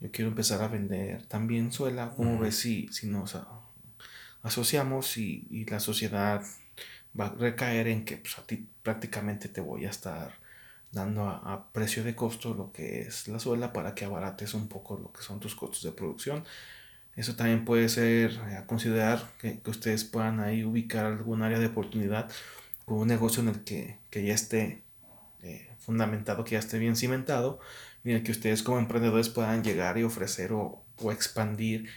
[0.00, 2.10] yo quiero empezar a vender también suela.
[2.16, 3.36] ¿Cómo ves si, si nos
[4.42, 6.42] asociamos y, la sociedad
[7.18, 10.34] va a recaer en que pues, a ti prácticamente te voy a estar
[10.92, 14.98] dando a, precio de costo lo que es la suela para que abarates un poco
[14.98, 16.44] lo que son tus costos de producción.
[17.16, 21.66] Eso también puede ser eh, a considerar que, ustedes puedan ahí ubicar algún área de
[21.66, 22.30] oportunidad
[22.84, 24.82] con un negocio en el que, ya esté
[25.42, 27.60] eh, fundamentado, que ya esté bien cimentado
[28.04, 31.88] en el que ustedes como emprendedores puedan llegar y ofrecer o, expandir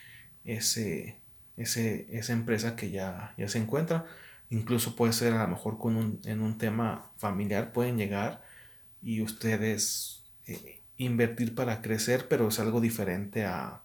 [0.46, 1.18] ese,
[1.58, 4.06] ese, esa empresa que ya, ya se encuentra.
[4.50, 8.42] Incluso puede ser a lo mejor con un, en un tema familiar, pueden llegar
[9.02, 13.82] y ustedes eh, invertir para crecer, pero es algo diferente a,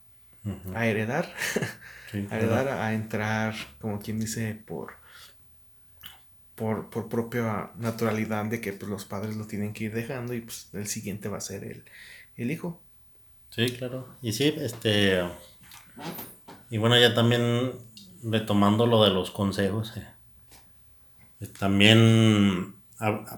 [0.75, 1.33] a heredar.
[2.31, 4.95] a heredar, a entrar, como quien dice, por,
[6.55, 10.43] por, por propia naturalidad de que pues, los padres lo tienen que ir dejando y
[10.43, 11.85] pues el siguiente va a ser el,
[12.37, 12.81] el hijo.
[13.51, 14.09] Sí, claro.
[14.23, 15.23] Y sí, este...
[16.69, 17.73] Y bueno, ya también
[18.23, 22.76] retomando lo de los consejos, eh, también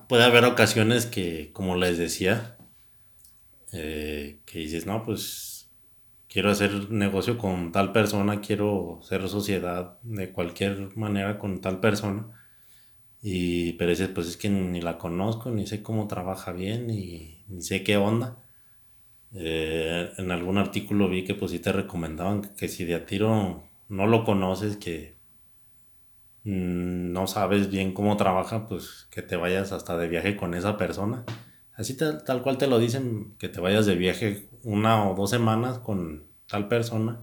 [0.09, 2.57] puede haber ocasiones que, como les decía,
[3.73, 5.71] eh, que dices, no, pues
[6.29, 12.29] quiero hacer negocio con tal persona, quiero ser sociedad de cualquier manera con tal persona.
[13.23, 17.44] Y, pero dices, pues es que ni la conozco, ni sé cómo trabaja bien, ni,
[17.49, 18.38] ni sé qué onda.
[19.35, 23.62] Eh, en algún artículo vi que pues sí te recomendaban que si de a tiro
[23.88, 25.17] no lo conoces, que
[26.44, 30.77] mm, no sabes bien cómo trabaja, pues que te vayas hasta de viaje con esa
[30.77, 31.24] persona.
[31.74, 35.31] Así tal, tal cual te lo dicen, que te vayas de viaje una o dos
[35.31, 37.20] semanas con tal persona,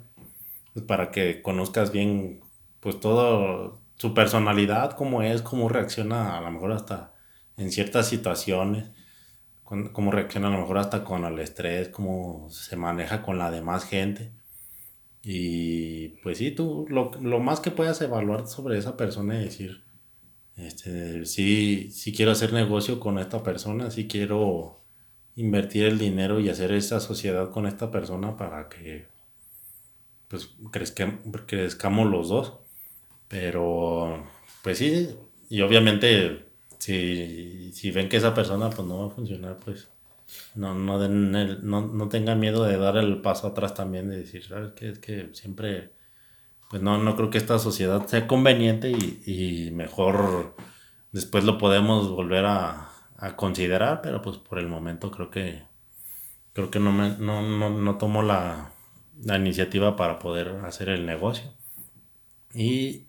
[0.74, 2.42] pues para que conozcas bien
[2.80, 7.14] pues todo su personalidad, cómo es, cómo reacciona a lo mejor hasta
[7.58, 8.92] en ciertas situaciones
[9.66, 13.84] cómo reacciona a lo mejor hasta con el estrés, cómo se maneja con la demás
[13.84, 14.32] gente.
[15.28, 17.10] Y pues sí, tú lo,
[17.40, 19.84] más que puedas evaluar sobre esa persona y decir,
[20.56, 24.78] este, sí, quiero hacer negocio con esta persona, sí quiero
[25.36, 29.08] invertir el dinero y hacer esta sociedad con esta persona para que
[30.28, 32.54] pues crezcamos los dos.
[33.28, 34.28] Pero
[34.62, 35.10] pues sí,
[35.50, 36.46] y obviamente
[36.78, 39.90] si, si ven que esa persona pues no va a funcionar, pues
[40.56, 44.44] no, no, den no, no tengan miedo de dar el paso atrás también, de decir,
[44.44, 44.90] ¿sabes qué?
[44.90, 45.94] Es que siempre,
[46.70, 50.56] pues no, no creo que esta sociedad sea conveniente y, mejor
[51.12, 52.92] después lo podemos volver a,
[53.38, 55.64] considerar, pero pues por el momento creo que
[56.54, 58.72] creo que no, me, no, no, tomo la,
[59.24, 61.52] la, iniciativa para poder hacer el negocio.
[62.54, 63.08] Y,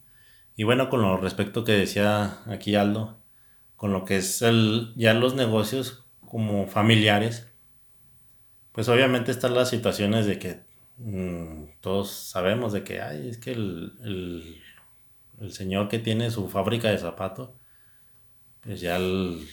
[0.57, 3.19] y bueno, con lo respecto que decía aquí Aldo,
[3.77, 7.49] con lo que es el, ya los negocios como familiares,
[8.73, 10.61] pues obviamente están las situaciones de que
[10.99, 13.93] mm, todos sabemos de que, ay, es que el,
[15.41, 17.51] el, señor que tiene su fábrica de zapatos,
[18.61, 19.47] pues ya le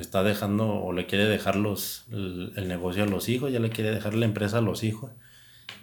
[0.00, 3.90] está dejando o le quiere dejar los, el, negocio a los hijos, ya le quiere
[3.92, 5.12] dejar la empresa a los hijos.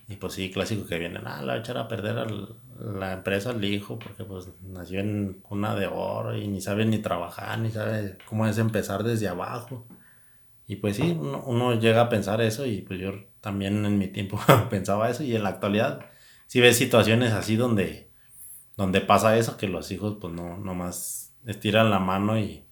[0.09, 3.13] Y pues sí, clásico que vienen, ah, la va a echar a perder al, la
[3.13, 7.59] empresa al hijo porque pues nació en cuna de oro y ni sabe ni trabajar,
[7.59, 9.85] ni sabe cómo es empezar desde abajo.
[10.67, 14.09] Y pues sí, uno, uno llega a pensar eso y pues yo también en mi
[14.09, 16.05] tiempo pensaba eso y en la actualidad
[16.47, 18.11] sí ves situaciones así donde,
[18.75, 22.65] donde pasa eso, que los hijos pues no, nomás estiran la mano y,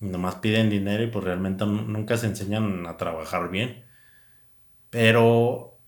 [0.00, 3.84] y nomás piden dinero y pues realmente nunca se enseñan a trabajar bien.
[4.90, 5.78] Pero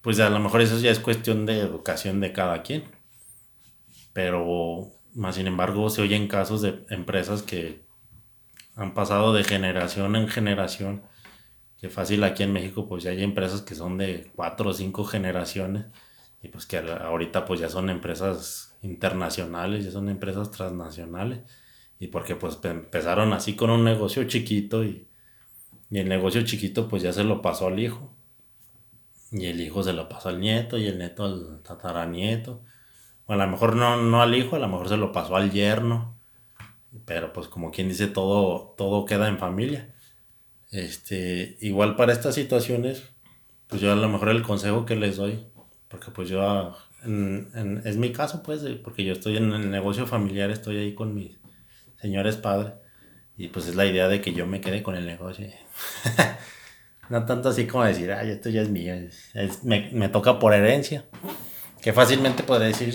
[0.00, 2.84] pues a lo mejor eso ya es cuestión de educación de cada quien.
[4.12, 7.84] Pero más sin embargo se oyen casos de empresas que
[8.76, 11.02] han pasado de generación en generación.
[11.80, 15.04] Que fácil aquí en México pues ya hay empresas que son de cuatro o cinco
[15.04, 15.86] generaciones.
[16.42, 21.40] Y pues que ahorita pues ya son empresas internacionales, ya son empresas transnacionales.
[21.98, 25.08] Y porque pues empezaron así con un negocio chiquito y,
[25.90, 28.12] y el negocio chiquito pues ya se lo pasó al hijo
[29.32, 32.62] y el hijo se lo pasó al nieto y el nieto al tataranieto.
[33.26, 35.50] O a lo mejor no, no al hijo, a lo mejor se lo pasó al
[35.50, 36.11] yerno.
[37.04, 39.94] Pero pues como quien dice, todo, todo queda en familia.
[40.70, 43.02] Este, igual para estas situaciones,
[43.68, 45.46] pues yo a lo mejor el consejo que les doy,
[45.88, 46.74] porque pues yo,
[47.04, 51.14] en, es mi caso pues, porque yo estoy en el negocio familiar, estoy ahí con
[51.14, 51.38] mis
[52.00, 52.74] señores padres,
[53.36, 55.46] y pues es la idea de que yo me quede con el negocio.
[57.08, 58.94] No tanto así como decir, ay, esto ya es mío,
[59.64, 61.04] me, toca por herencia.
[61.82, 62.94] Que fácilmente podría decir,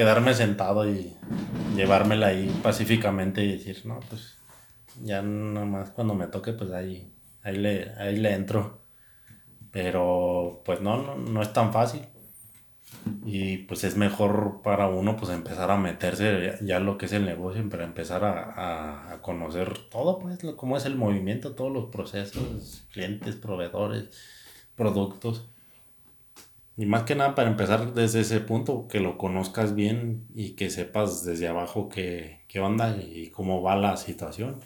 [0.00, 1.14] quedarme sentado y
[1.76, 4.38] llevármela ahí pacíficamente y decir, no, pues
[5.02, 8.80] ya nomás cuando me toque, pues ahí, ahí, le, ahí le entro.
[9.70, 12.00] Pero pues no, no, no es tan fácil
[13.26, 17.26] y pues es mejor para uno pues empezar a meterse ya lo que es el
[17.26, 22.86] negocio, para empezar a, a, conocer todo, pues cómo es el movimiento, todos los procesos,
[22.90, 24.08] clientes, proveedores,
[24.76, 25.50] productos.
[26.80, 30.70] Y más que nada para empezar desde ese punto, que lo conozcas bien y que
[30.70, 34.60] sepas desde abajo qué, qué onda y cómo va la situación.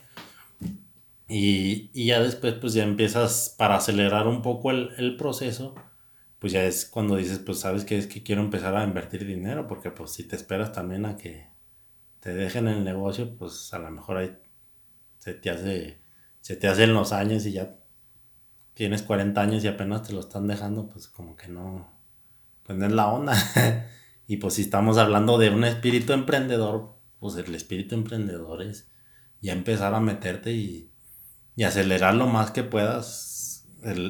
[1.27, 5.75] Y, y, ya después pues ya empiezas para acelerar un poco el, el proceso
[6.39, 9.67] pues ya es cuando dices, pues sabes que es que quiero empezar a invertir dinero,
[9.67, 11.49] porque pues si te esperas también a que
[12.21, 14.37] te dejen el negocio, pues a lo mejor ahí
[15.17, 15.99] se te hace,
[16.39, 17.75] se te hacen los años y ya
[18.73, 21.94] tienes 40 años y apenas te lo están dejando, pues como que no,
[22.65, 23.89] pues no es la onda.
[24.27, 28.87] y pues si estamos hablando de un espíritu emprendedor, pues el espíritu emprendedor es
[29.41, 30.91] ya empezar a meterte y,
[31.55, 33.35] y acelerar lo más que puedas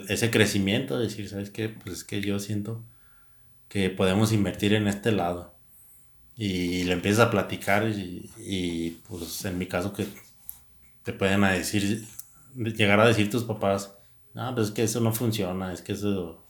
[0.07, 1.69] ese crecimiento, decir, ¿sabes qué?
[1.69, 2.85] Pues es que yo siento
[3.67, 5.53] que podemos invertir en este lado.
[6.37, 10.05] Y le empiezas a platicar y, pues en mi caso que
[11.03, 12.05] te pueden decir,
[12.55, 13.95] llegar a decir tus papás,
[14.33, 16.44] no, pues es que eso no funciona, es que eso,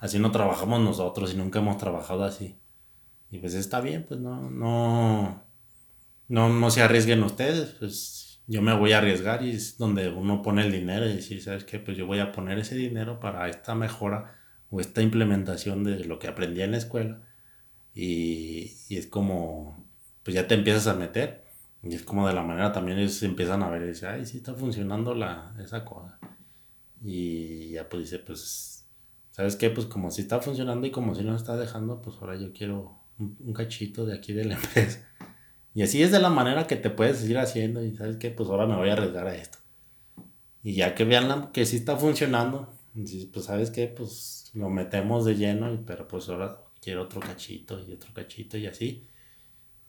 [0.00, 2.58] así no trabajamos nosotros y nunca hemos trabajado así.
[3.30, 5.44] Y pues está bien, pues no, no,
[6.28, 10.40] no, no se arriesguen ustedes, pues yo me voy a arriesgar y es donde uno
[10.40, 11.78] pone el dinero y decir, ¿sabes qué?
[11.78, 14.34] Pues yo voy a poner ese dinero para esta mejora
[14.70, 17.22] o esta implementación de lo que aprendí en la escuela.
[17.94, 19.86] Y, y es como,
[20.22, 21.44] pues ya te empiezas a meter.
[21.82, 24.38] Y es como de la manera también ellos empiezan a ver y dicen, ay, sí
[24.38, 26.18] está funcionando la, esa cosa.
[27.02, 28.77] Y ya pues dice, pues,
[29.38, 29.70] ¿sabes qué?
[29.70, 32.98] Pues como si está funcionando y como si no está dejando, pues ahora yo quiero
[33.20, 35.08] un, un cachito de aquí de la empresa.
[35.74, 38.48] Y así es de la manera que te puedes ir haciendo y sabes que pues
[38.48, 39.58] ahora me voy a arriesgar a esto.
[40.64, 42.74] Y ya que vean que sí está funcionando,
[43.32, 47.78] pues sabes que pues lo metemos de lleno, y, pero pues ahora quiero otro cachito
[47.78, 49.06] y otro cachito y así.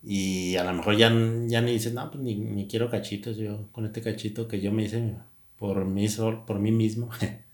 [0.00, 3.68] Y a lo mejor ya, ya ni dices, no, pues ni, ni quiero cachitos, yo
[3.72, 5.16] con este cachito que yo me hice
[5.58, 6.06] por mí,
[6.46, 7.10] por mí mismo,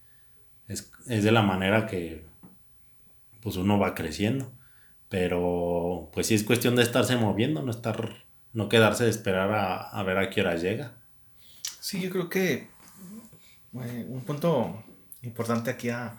[0.68, 2.24] es, es de la manera que
[3.42, 4.52] pues uno va creciendo.
[5.08, 10.02] Pero pues sí es cuestión de estarse moviendo, no estar no quedarse de esperar a,
[10.02, 10.94] ver a qué hora llega.
[11.78, 12.68] Sí, yo creo que
[13.74, 14.82] eh, un punto
[15.20, 16.18] importante aquí a,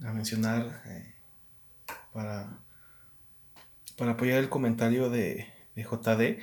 [0.00, 1.14] mencionar eh,
[2.12, 2.58] para,
[3.96, 6.42] para apoyar el comentario de, de JD,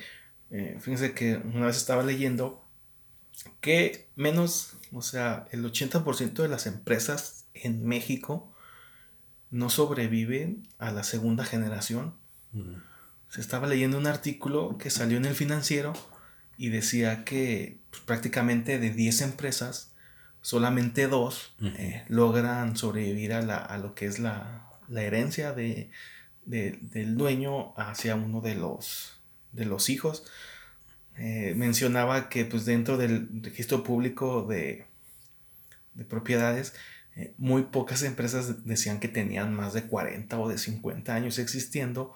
[0.50, 2.64] eh, fíjense que una vez estaba leyendo
[3.60, 8.52] que menos, o sea, el 80% de las empresas en México
[9.50, 12.14] no sobreviven a la segunda generación.
[13.28, 15.92] Se estaba leyendo un artículo que salió en el financiero
[16.56, 19.92] y decía que pues, prácticamente de 10 empresas,
[20.40, 25.90] solamente dos eh, logran sobrevivir a, la, a, lo que es la, la herencia de,
[26.44, 29.20] de, del dueño hacia uno de los,
[29.52, 30.24] de los hijos.
[31.18, 34.84] Eh, mencionaba que pues dentro del registro público de,
[35.94, 36.74] de propiedades,
[37.16, 42.14] eh, muy pocas empresas decían que tenían más de 40 o de 50 años existiendo,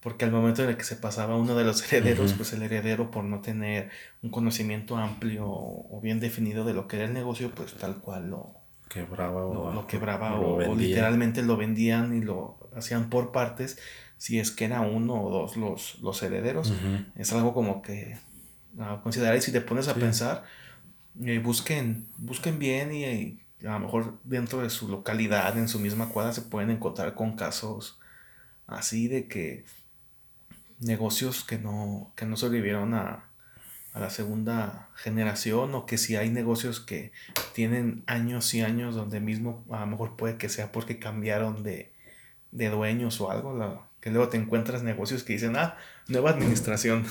[0.00, 3.10] porque al momento en el que se pasaba uno de los herederos, pues el heredero
[3.10, 3.90] por no tener
[4.22, 8.30] un conocimiento amplio o bien definido de lo que era el negocio, pues tal cual
[8.30, 8.54] lo
[8.88, 13.78] quebraba o lo, quebraba o, literalmente lo vendían y lo hacían por partes
[14.16, 16.72] si es que era uno o dos los, los herederos.
[17.14, 18.18] Es algo como que
[18.78, 20.44] a considerar y si te pones a pensar,
[21.24, 26.08] eh, busquen, busquen bien y, a lo mejor dentro de su localidad, en su misma
[26.08, 27.98] cuadra, se pueden encontrar con casos
[28.66, 29.64] así de que
[30.78, 33.30] negocios que no, que no sobrevivieron a,
[33.92, 37.12] a la segunda generación o que si hay negocios que
[37.54, 41.92] tienen años y años donde mismo a lo mejor puede que sea porque cambiaron de,
[42.52, 45.76] de dueños o algo, que luego te encuentras negocios que dicen, ah,
[46.08, 47.04] nueva administración,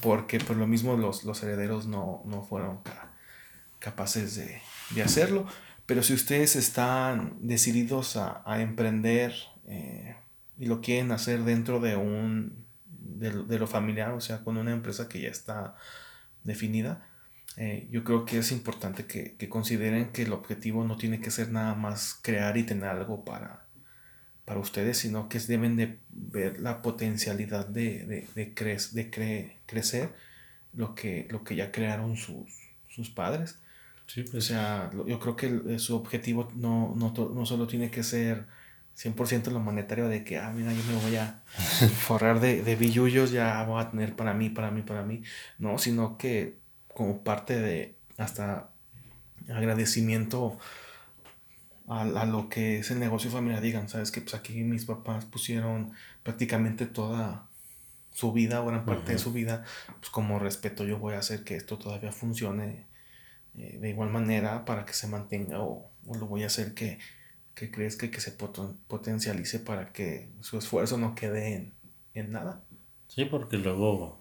[0.00, 2.80] porque por lo mismo los, los herederos no, no fueron
[3.78, 4.60] capaces de,
[4.94, 5.46] de, hacerlo.
[5.86, 9.34] Pero si ustedes están decididos a, a emprender
[9.66, 10.16] eh,
[10.58, 12.64] y lo quieren hacer dentro de un
[13.04, 15.76] de, lo familiar, o sea, con una empresa que ya está
[16.42, 17.06] definida,
[17.56, 21.50] eh, yo creo que es importante que, consideren que el objetivo no tiene que ser
[21.52, 23.63] nada más crear y tener algo para,
[24.44, 30.10] para ustedes, sino que deben de ver la potencialidad de, de, de, de crecer
[30.74, 32.50] lo que, lo que ya crearon sus,
[32.88, 33.58] sus padres.
[34.14, 34.34] Pues.
[34.34, 38.44] O sea, yo creo que su objetivo no, no, no solo tiene que ser
[38.96, 41.42] 100% lo monetario de que, ah, mira, yo me voy a
[42.06, 45.22] forrar de, de billullos, ya voy a tener para mí, para mí, para mí.
[45.58, 48.68] No, sino que como parte de hasta
[49.48, 50.58] agradecimiento
[51.88, 55.92] a, lo que es el negocio familiar, digan, sabes que pues aquí mis papás pusieron
[56.22, 57.48] prácticamente toda
[58.12, 59.64] su vida o gran parte de su vida,
[60.00, 62.86] pues como respeto yo voy a hacer que esto todavía funcione
[63.56, 66.98] eh, de igual manera para que se mantenga o, o lo voy a hacer que
[67.54, 71.72] que crees que, se potencialice para que su esfuerzo no quede
[72.14, 72.62] en, nada.
[73.08, 74.18] Sí, porque luego,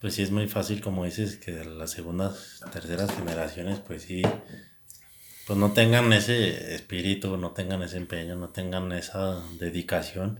[0.00, 4.22] pues sí es muy fácil, como dices, que las segundas, terceras generaciones, pues sí,
[5.50, 10.38] pues no tengan ese espíritu, no tengan ese empeño, no tengan esa dedicación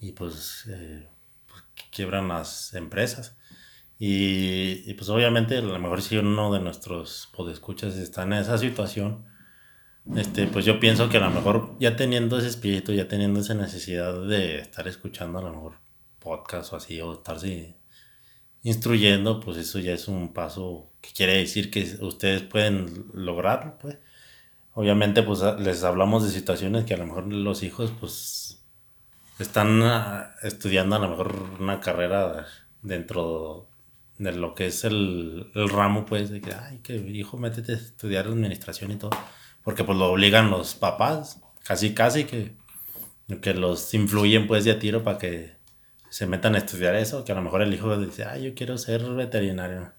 [0.00, 1.06] y pues, eh,
[1.46, 1.62] pues
[1.92, 3.36] quiebran las empresas.
[4.00, 8.58] Y, y, pues obviamente a lo mejor si uno de nuestros podescuchas está en esa
[8.58, 9.24] situación,
[10.16, 13.54] este, pues yo pienso que a lo mejor ya teniendo ese espíritu, ya teniendo esa
[13.54, 15.74] necesidad de estar escuchando a lo mejor
[16.18, 17.76] podcast o así, o estarse
[18.64, 23.98] instruyendo, pues eso ya es un paso que quiere decir que ustedes pueden lograrlo, pues.
[24.74, 28.64] Obviamente, pues les hablamos de situaciones que a lo mejor los hijos, pues,
[29.38, 32.46] están ah, estudiando a lo mejor una carrera
[32.82, 33.68] dentro
[34.18, 37.76] de lo que es el, el ramo, pues, de que, ay, que hijo, métete a
[37.76, 39.10] estudiar administración y todo
[39.62, 42.56] porque pues lo obligan los papás, casi casi que,
[43.40, 45.56] que los influyen pues de a tiro para que
[46.10, 48.76] se metan a estudiar eso, que a lo mejor el hijo dice, ay, yo quiero
[48.76, 49.92] ser veterinario.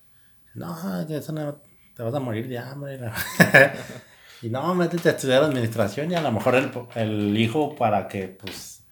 [0.54, 1.62] No, eso no,
[1.96, 3.00] te vas a morir de hambre.
[4.44, 8.28] y no, métete a estudiar administración y a lo mejor el, el hijo para que
[8.28, 8.84] pues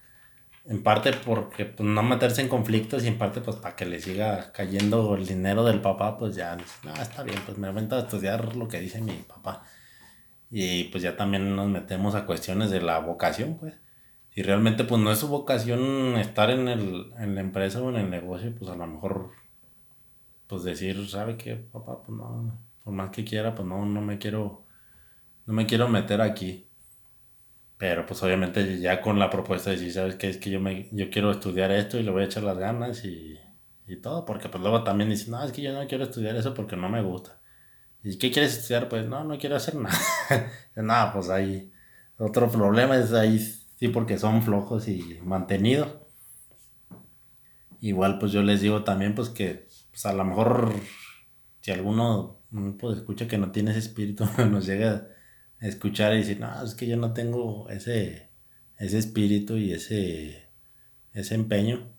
[0.64, 4.00] en parte porque pues, no meterse en conflictos y en parte pues para que le
[4.00, 8.00] siga cayendo el dinero del papá, pues ya, no, está bien, pues me avento a
[8.00, 9.64] estudiar lo que dice mi papá.
[10.50, 13.74] Y pues ya también nos metemos a cuestiones de la vocación, pues.
[14.30, 17.96] Si realmente pues no es su vocación estar en, el, en la empresa o en
[17.96, 19.32] el negocio, pues a lo mejor
[20.46, 22.02] pues decir, ¿sabe qué, papá?
[22.02, 24.61] Pues no, por más que quiera, pues no, no me quiero,
[25.52, 26.66] no me quiero meter aquí.
[27.76, 30.30] Pero pues obviamente ya con la propuesta de decir, ¿sabes qué?
[30.30, 33.04] Es que yo, me, yo quiero estudiar esto y le voy a echar las ganas
[33.04, 33.38] y,
[33.86, 36.54] y todo, porque pues luego también dicen, no, es que yo no quiero estudiar eso
[36.54, 37.38] porque no me gusta.
[38.02, 38.88] ¿Y qué quieres estudiar?
[38.88, 39.98] Pues no, no quiero hacer nada.
[40.76, 41.70] nada, pues hay
[42.16, 45.88] otro problema es ahí sí porque son flojos y mantenidos.
[47.80, 50.72] Igual pues yo les digo también pues que pues a lo mejor
[51.60, 52.40] si alguno
[52.78, 55.11] pues escucha que no tiene ese espíritu nos llega
[55.62, 58.30] escuchar y decir, no, es que yo no tengo ese,
[58.78, 60.48] ese espíritu y ese,
[61.14, 61.92] ese empeño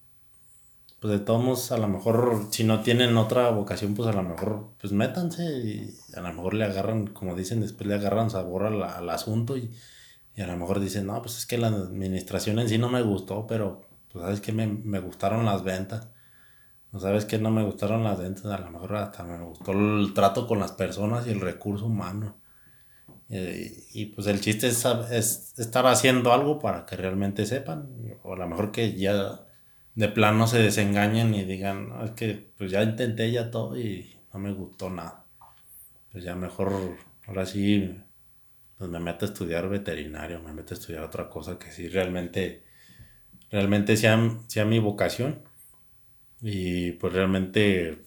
[1.04, 4.24] pues de todos modos, a lo mejor, si no tienen otra vocación, pues a lo
[4.24, 8.66] mejor, pues métanse y a lo mejor le agarran, como dicen, después le agarran sabor
[8.68, 9.70] al, asunto y,
[10.38, 13.48] a lo mejor dicen, no, pues es que la administración en sí no me gustó,
[13.48, 13.82] pero
[14.14, 16.08] pues sabes que me, me gustaron las ventas.
[16.94, 20.14] No sabes que no me gustaron las ventas, a lo mejor hasta me gustó el
[20.14, 22.38] trato con las personas y el recurso humano.
[23.36, 27.90] Eh, y pues el chiste es, es estar haciendo algo para que realmente sepan,
[28.22, 29.48] o a lo mejor que ya
[29.96, 34.40] de plano se desengañen y digan, es que pues ya intenté ya todo y no
[34.40, 35.26] me gustó nada.
[36.12, 37.98] Pues ya mejor, ahora sí,
[38.78, 42.62] pues me meto a estudiar veterinario, me meto a estudiar otra cosa que sí realmente,
[43.50, 45.42] realmente sea, sea mi vocación.
[46.40, 48.04] Y pues realmente,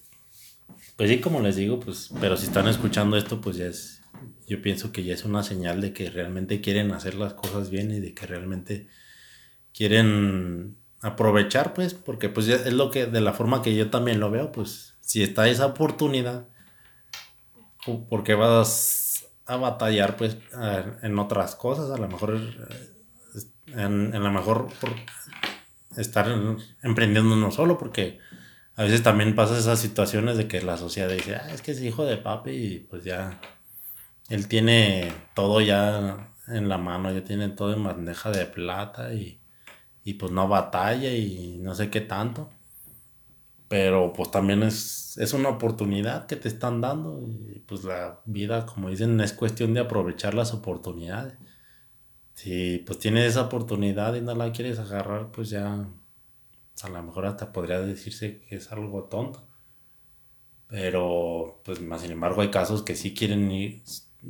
[0.96, 3.95] pues sí, como les digo, pues, pero si están escuchando esto, pues ya es,
[4.46, 7.90] yo pienso que ya es una señal de que realmente quieren hacer las cosas bien
[7.90, 8.88] y de que realmente
[9.72, 14.30] quieren aprovechar, pues, porque pues es lo que, de la forma que yo también lo
[14.30, 16.48] veo, pues, si está esa oportunidad,
[18.08, 20.36] porque vas a batallar, pues,
[21.02, 24.92] en otras cosas, a lo mejor, eh, en, en lo mejor por
[25.96, 26.26] estar
[26.82, 28.18] emprendiendo uno solo, porque
[28.76, 31.80] a veces también pasa esas situaciones de que la sociedad dice, ah, es que es
[31.80, 33.40] hijo de papi y pues ya,
[34.28, 39.40] él tiene todo ya en la mano, ya tiene todo en bandeja de plata y
[40.04, 42.50] y pues no batalla y no sé qué tanto.
[43.68, 48.64] Pero pues también es, es una oportunidad que te están dando y pues la vida,
[48.66, 51.34] como dicen, es cuestión de aprovechar las oportunidades.
[52.34, 55.88] Si pues tienes esa oportunidad y no la quieres agarrar, pues ya
[56.82, 59.46] a lo mejor hasta podría decirse que es algo tonto.
[60.68, 63.82] Pero pues más sin embargo hay casos que sí quieren ir,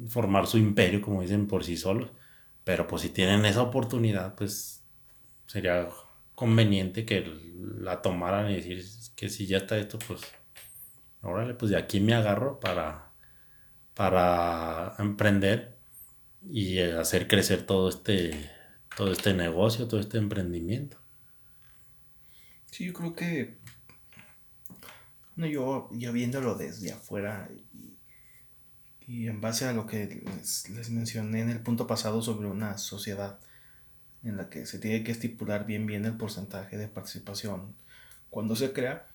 [0.08, 2.10] formar su imperio, como dicen, por sí solos.
[2.64, 4.84] Pero pues si tienen esa oportunidad, pues
[5.46, 5.88] sería
[6.34, 7.24] conveniente que
[7.78, 8.84] la tomaran y decir
[9.14, 10.20] que si ya está esto, pues
[11.22, 13.12] órale, pues de aquí me agarro para,
[13.94, 15.78] para emprender
[16.42, 18.50] y hacer crecer todo este,
[18.96, 20.98] todo este negocio, todo este emprendimiento.
[22.70, 23.58] Sí, yo creo que
[25.36, 27.48] no, yo ya viéndolo desde afuera
[29.06, 32.78] y, en base a lo que les, les mencioné en el punto pasado sobre una
[32.78, 33.38] sociedad
[34.22, 37.74] en la que se tiene que estipular bien bien el porcentaje de participación
[38.30, 39.06] cuando se crea.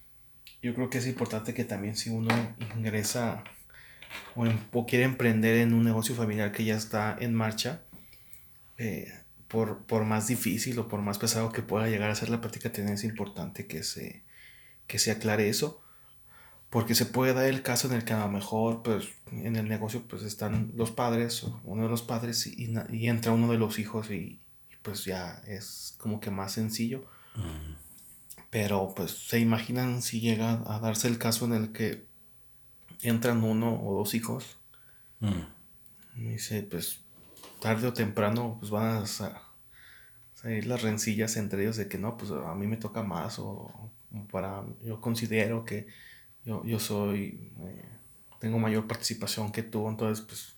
[0.62, 2.30] Yo creo que es importante que también si uno
[2.76, 3.44] ingresa
[4.36, 7.82] o, quiere emprender en un negocio familiar que ya está en marcha,
[8.78, 9.12] eh,
[9.48, 12.70] por, por, más difícil o por más pesado que pueda llegar a ser la práctica,
[12.70, 14.24] es importante que se,
[14.88, 15.82] que se aclare eso.
[16.72, 19.68] Porque se puede dar el caso en el que a lo mejor pues, en el
[19.68, 23.60] negocio pues, están los padres, o uno de los padres, y, y entra uno de
[23.60, 24.40] los hijos y,
[24.82, 27.06] pues ya es como que más sencillo.
[28.50, 32.06] Pero pues se imaginan si llega a darse el caso en el que
[33.02, 34.58] entran uno o dos hijos.
[36.16, 37.02] Y dice, pues
[37.60, 42.32] tarde o temprano pues van a salir las rencillas entre ellos de que no, pues
[42.32, 43.92] a mí me toca más o,
[44.32, 45.88] para yo considero que
[46.46, 47.86] yo, yo soy, eh,
[48.40, 50.56] tengo mayor participación que tú, entonces pues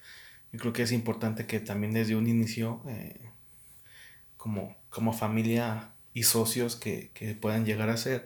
[0.52, 3.30] yo creo que es importante que también desde un inicio eh,
[4.38, 8.26] como, como familia y socios que, que puedan llegar a ser,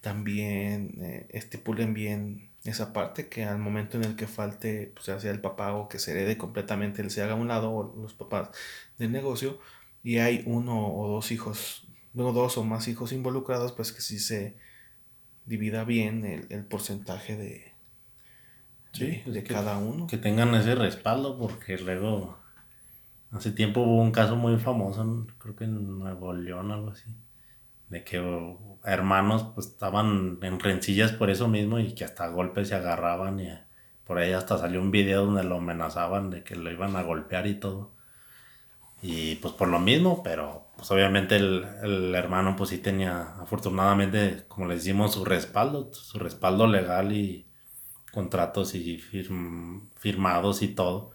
[0.00, 5.30] también eh, estipulen bien esa parte, que al momento en el que falte, pues, sea
[5.30, 8.14] el papá o que se herede completamente, él se haga a un lado, o los
[8.14, 8.50] papás
[8.98, 9.58] del negocio,
[10.02, 14.18] y hay uno o dos hijos, no dos o más hijos involucrados, pues que sí
[14.18, 14.56] se
[15.50, 17.72] divida bien el, el porcentaje de,
[19.26, 20.06] de, cada uno.
[20.06, 22.40] Que tengan ese respaldo, porque luego
[23.32, 27.08] Hace tiempo hubo un caso muy famoso, creo que en Nuevo León, algo así,
[27.88, 28.18] de que
[28.84, 33.48] hermanos pues estaban en rencillas por eso mismo y que hasta golpes se agarraban y
[34.04, 37.46] por ahí hasta salió un video donde lo amenazaban de que lo iban a golpear
[37.46, 37.92] y todo.
[39.00, 44.46] Y pues por lo mismo, pero pues obviamente el, el hermano pues sí tenía afortunadamente,
[44.48, 47.46] como le decimos, su respaldo, su respaldo legal y
[48.12, 48.98] contratos y
[49.98, 51.12] firmados y todo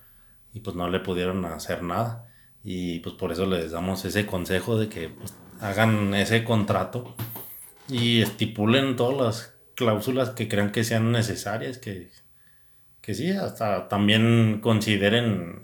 [0.53, 2.27] y pues no le pudieron hacer nada.
[2.63, 7.15] Y pues por eso les damos ese consejo de que pues, hagan ese contrato
[7.89, 12.11] y estipulen todas las cláusulas que crean que sean necesarias, que,
[13.01, 15.63] que sí, hasta también consideren,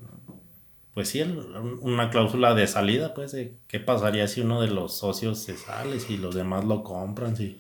[0.93, 3.35] pues sí, una cláusula de salida, pues,
[3.67, 7.59] qué pasaría si uno de los socios se sale, si los demás lo compran, si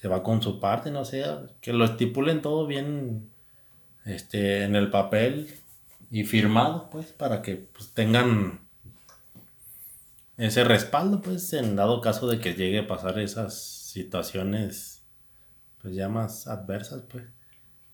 [0.00, 1.24] se va con su parte, no sé,
[1.60, 3.30] que lo estipulen todo bien
[4.04, 5.52] este, en el papel
[6.10, 8.60] y firmado, pues, para que pues, tengan
[10.36, 15.02] ese respaldo, pues, en dado caso de que llegue a pasar esas situaciones,
[15.82, 17.24] pues, ya más adversas, pues.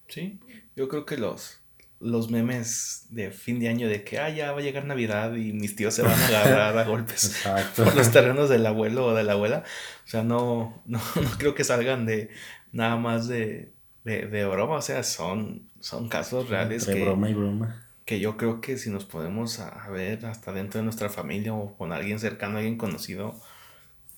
[0.08, 0.38] Sí,
[0.76, 1.63] yo creo que los,
[2.04, 5.52] los memes de fin de año de que, ah, ya va a llegar Navidad y
[5.52, 7.42] mis tíos se van a agarrar a golpes
[7.76, 9.64] por los terrenos del abuelo o de la abuela,
[10.04, 12.30] o sea, no, no, no creo que salgan de
[12.72, 13.72] nada más de,
[14.04, 16.86] de, broma, o sea, son, son casos reales.
[16.86, 20.78] De broma y broma que yo creo que si nos podemos a, ver hasta dentro
[20.78, 23.40] de nuestra familia o con alguien cercano, alguien conocido,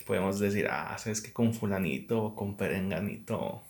[0.07, 3.63] podemos decir, ah, sabes que con fulanito o con perenganito,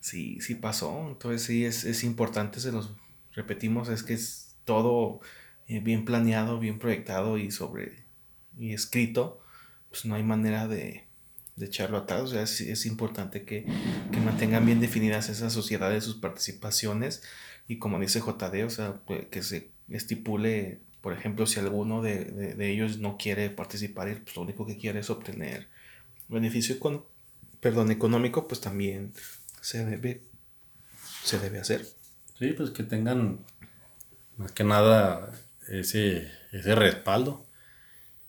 [0.00, 1.08] sí, sí pasó.
[1.08, 2.94] Entonces sí, es, es importante, se los
[3.34, 5.20] repetimos, es que es todo
[5.66, 8.06] eh, bien planeado, bien proyectado y sobre
[8.58, 9.40] y escrito,
[9.88, 11.04] pues no hay manera de,
[11.56, 12.22] de echarlo atrás.
[12.22, 13.64] O sea, es, importante que,
[14.12, 17.22] que, mantengan bien definidas esas sociedades, sus participaciones
[17.68, 22.24] y como dice JD, o sea, pues, que se estipule, por ejemplo, si alguno de,
[22.24, 25.68] de, ellos no quiere participar pues, lo único que quiere es obtener
[26.28, 27.04] beneficio con,
[27.60, 29.12] perdón, económico, pues también
[29.60, 30.22] se debe,
[31.24, 31.86] se debe hacer.
[32.38, 33.40] Sí, pues que tengan
[34.36, 35.32] más que nada
[35.68, 37.44] ese, ese respaldo.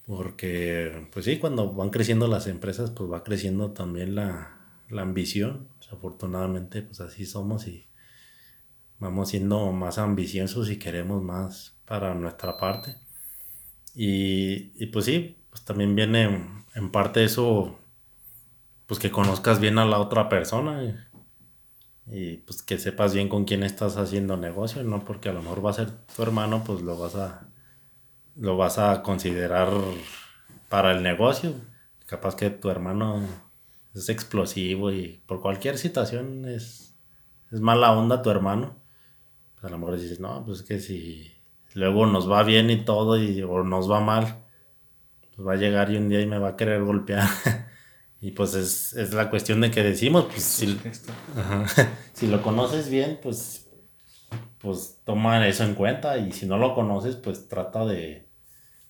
[0.08, 4.58] Porque, pues sí, cuando van creciendo las empresas, pues va creciendo también la,
[4.90, 5.68] la ambición.
[5.92, 7.88] afortunadamente, pues así somos y
[9.00, 12.96] vamos siendo más ambiciosos y queremos más para nuestra parte.
[13.96, 17.78] Y, y pues sí, pues también viene en parte eso,
[18.88, 21.09] pues que conozcas bien a la otra persona.
[22.12, 25.66] Y, pues que sepas bien con quién estás haciendo negocio, no porque a lo mejor
[25.66, 27.50] va a ser tu hermano, pues lo vas a
[28.36, 29.70] lo vas a considerar
[30.70, 31.54] para el negocio.
[32.06, 33.22] Capaz que tu hermano
[33.94, 36.96] es explosivo y por cualquier situación es,
[37.52, 38.78] es mala onda tu hermano.
[39.54, 41.34] Pues a lo mejor dices, no, pues es que si
[41.74, 44.46] luego nos va bien y todo y, o nos va mal,
[45.36, 47.28] pues va a llegar y un día y me va a querer golpear.
[48.22, 50.80] Y pues es, es la cuestión de que decimos, pues si,
[52.14, 53.70] si lo conoces bien, pues,
[54.60, 58.28] pues toma eso en cuenta y si no lo conoces, pues trata de,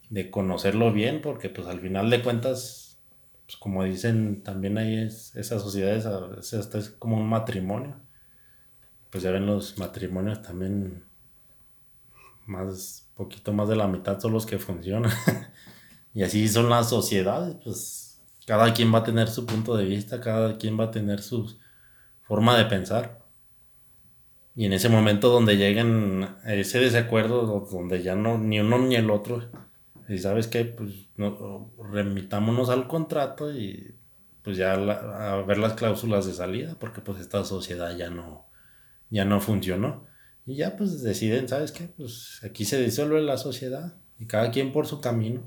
[0.10, 3.00] de conocerlo bien porque pues al final de cuentas,
[3.46, 7.96] pues como dicen también ahí es, esas sociedades, hasta es como un matrimonio.
[9.12, 11.04] Pues ya ven los matrimonios también
[12.46, 15.12] más, poquito más de la mitad son los que funcionan.
[16.14, 18.09] y así son las sociedades, pues
[18.50, 21.56] cada quien va a tener su punto de vista, cada quien va a tener su
[22.24, 23.24] forma de pensar.
[24.56, 28.96] Y en ese momento donde lleguen a ese desacuerdo, donde ya no, ni uno ni
[28.96, 29.52] el otro,
[30.08, 33.94] y sabes qué, pues no, remitámonos al contrato y
[34.42, 38.48] pues ya a ver las cláusulas de salida, porque pues esta sociedad ya no,
[39.12, 40.08] ya no funcionó.
[40.48, 41.84] Y ya pues deciden, ¿sabes qué?
[41.84, 45.44] Pues aquí se disuelve la sociedad y cada quien por su camino.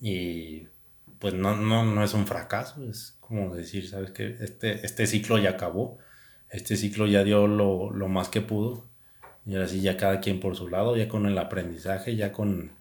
[0.00, 0.68] Y
[1.18, 5.38] pues no, no, no es un fracaso, es como decir, sabes que este, este ciclo
[5.38, 5.98] ya acabó,
[6.50, 8.86] este ciclo ya dio lo, lo, más que pudo,
[9.44, 12.72] y ahora sí ya cada quien por su lado, ya con el aprendizaje, ya con,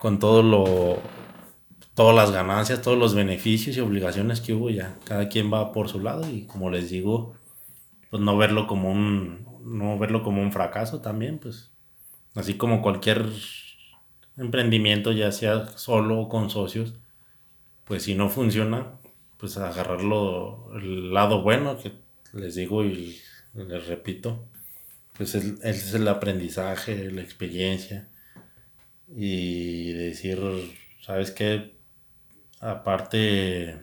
[0.00, 0.98] con todo lo,
[1.94, 5.88] todas las ganancias, todos los beneficios y obligaciones que hubo, ya cada quien va por
[5.88, 7.34] su lado y como les digo,
[8.10, 11.72] pues no verlo como un, no verlo como un fracaso también, pues
[12.34, 13.26] así como cualquier
[14.36, 16.94] emprendimiento, ya sea solo o con socios,
[17.84, 18.92] pues si no funciona,
[19.36, 21.92] pues agarrarlo el lado bueno, que
[22.32, 23.18] les digo y
[23.54, 24.48] les repito,
[25.16, 28.08] pues es, es el aprendizaje, la experiencia
[29.08, 30.40] y decir,
[31.00, 31.76] ¿sabes qué?
[32.60, 33.78] Aparte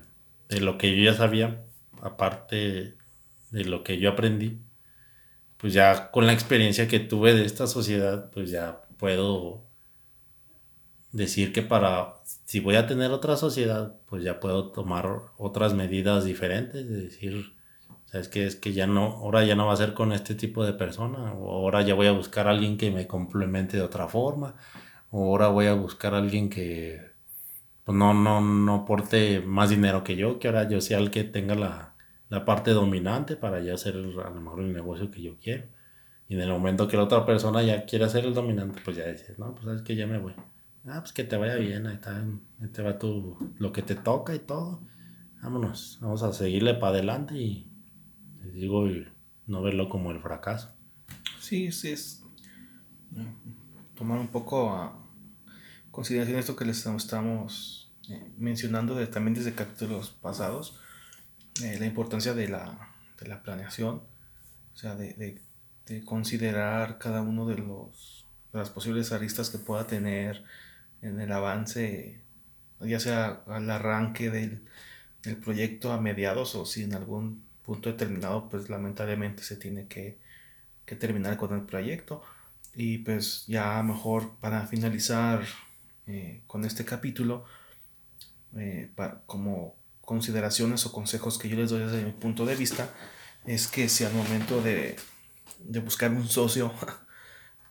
[0.49, 1.64] de lo que yo ya sabía,
[2.02, 2.97] aparte
[3.52, 4.60] de lo que yo aprendí,
[5.58, 9.64] pues ya con la experiencia que tuve de esta sociedad, pues ya puedo
[11.12, 15.07] decir que para, si voy a tener otra sociedad, pues ya puedo tomar
[15.38, 17.53] otras medidas diferentes, de decir,
[18.05, 20.66] sabes que es que ya no, ahora ya no va a ser con este tipo
[20.66, 24.07] de persona, o ahora ya voy a buscar a alguien que me complemente de otra
[24.07, 24.55] forma,
[25.12, 27.12] o ahora voy a buscar a alguien que
[27.84, 31.24] pues no, no, no aporte más dinero que yo, que ahora yo sea el que
[31.24, 31.95] tenga la,
[32.30, 35.66] la parte dominante para ya hacer a lo mejor el negocio que yo quiero.
[36.30, 39.05] Y en el momento que la otra persona ya quiere ser el dominante, pues ya
[39.05, 40.34] dices, no, pues sabes que ya me voy.
[40.86, 43.96] Ah, pues que te vaya bien, ahí está, ahí te va tu, lo que te
[43.96, 44.82] toca y todo.
[45.42, 47.68] Vámonos, vamos a seguirle para adelante y
[48.44, 48.88] les digo,
[49.46, 50.74] no verlo como el fracaso.
[51.40, 52.24] Sí, sí, es
[53.96, 54.98] tomar un poco a
[55.92, 60.80] consideración esto que les estamos eh, mencionando de, también desde capítulos pasados,
[61.64, 64.02] eh, la importancia de la, de la planeación,
[64.74, 65.42] o sea, de, de,
[65.86, 70.44] de considerar cada uno de los de las posibles aristas que pueda tener
[71.02, 72.20] en el avance,
[72.80, 74.66] ya sea al arranque del,
[75.24, 80.18] del, proyecto a mediados o si en algún punto determinado, pues lamentablemente se tiene que,
[80.86, 82.24] que terminar con el proyecto.
[82.76, 85.43] Y pues ya mejor para finalizar
[86.08, 87.45] eh, con este capítulo,
[88.58, 92.89] eh, para, como consideraciones o consejos que yo les doy desde mi punto de vista,
[93.45, 94.95] es que si al momento de,
[95.60, 96.74] de buscar un socio,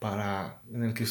[0.01, 1.07] para, en el que,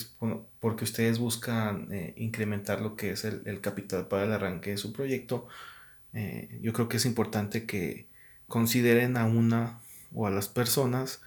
[0.59, 4.91] porque ustedes buscan eh, incrementar lo que es el, capital para el arranque de su
[4.91, 5.47] proyecto,
[6.13, 8.09] eh, yo creo que es importante que
[8.47, 9.79] consideren a una
[10.11, 11.21] o a las personas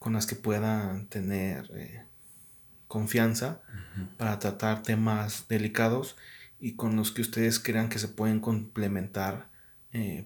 [0.00, 2.02] con las que puedan tener eh,
[2.88, 3.60] confianza
[4.18, 6.16] para tratar temas delicados
[6.58, 9.48] y con los que ustedes crean que se pueden complementar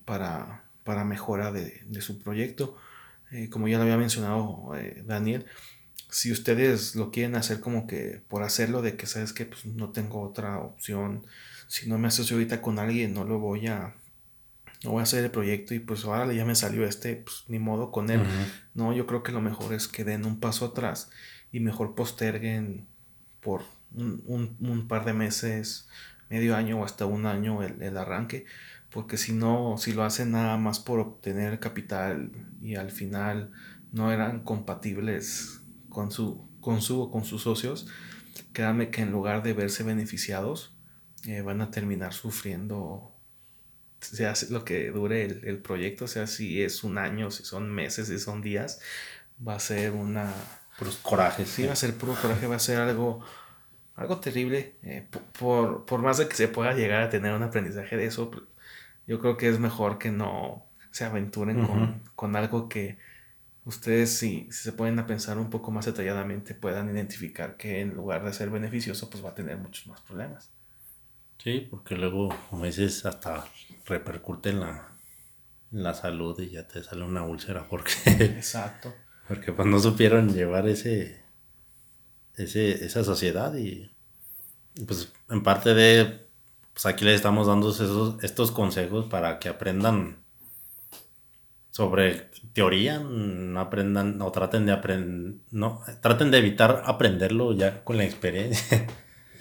[0.06, 2.76] para, para mejora de, de su proyecto.
[3.50, 4.72] como ya lo había mencionado
[5.04, 5.46] Daniel,
[6.14, 9.90] si ustedes lo quieren hacer como que por hacerlo, de que sabes que pues, no
[9.90, 11.26] tengo otra opción,
[11.66, 13.96] si no me asocio ahorita con alguien, no lo voy a,
[14.84, 17.58] no voy a hacer el proyecto y pues ahora ya me salió este, pues ni
[17.58, 18.22] modo con él.
[18.74, 21.10] No, yo creo que lo mejor es que den un paso atrás
[21.50, 22.86] y mejor posterguen
[23.40, 23.62] por
[23.92, 25.88] un, par de meses,
[26.30, 28.46] medio año o hasta un año el, el arranque.
[28.88, 32.30] Porque si no, si lo hacen nada más por obtener capital
[32.62, 33.50] y al final
[33.90, 35.63] no eran compatibles
[35.94, 37.86] con su, con su o con sus socios,
[38.52, 40.76] créanme que en lugar de verse beneficiados,
[41.26, 43.16] eh, van a terminar sufriendo,
[44.00, 48.18] sea lo que dure el, proyecto, sea si es un año, si son meses, si
[48.18, 48.80] son días,
[49.46, 50.30] va a ser una...
[50.78, 51.48] Puros corajes.
[51.48, 53.24] Sí, va a ser puro coraje, va a ser algo,
[53.94, 54.74] algo terrible.
[54.82, 55.06] Eh,
[55.38, 58.32] por, por, más de que se pueda llegar a tener un aprendizaje de eso,
[59.06, 62.98] yo creo que es mejor que no se aventuren con, con algo que
[63.64, 68.24] ustedes si, se pueden a pensar un poco más detalladamente puedan identificar que en lugar
[68.24, 70.50] de ser beneficioso pues va a tener muchos más problemas.
[71.38, 73.46] Sí, porque luego a veces hasta
[73.86, 74.96] repercute en la,
[75.72, 77.92] en la salud y ya te sale una úlcera porque...
[78.06, 78.94] Exacto.
[79.28, 81.22] Porque pues no supieron llevar ese,
[82.36, 83.90] ese, esa sociedad y
[84.86, 86.26] pues en parte de,
[86.72, 90.22] pues aquí les estamos dando esos, estos consejos para que aprendan
[91.70, 97.98] sobre teoría, no aprendan o traten de aprender, no, traten de evitar aprenderlo ya con
[97.98, 98.86] la experiencia.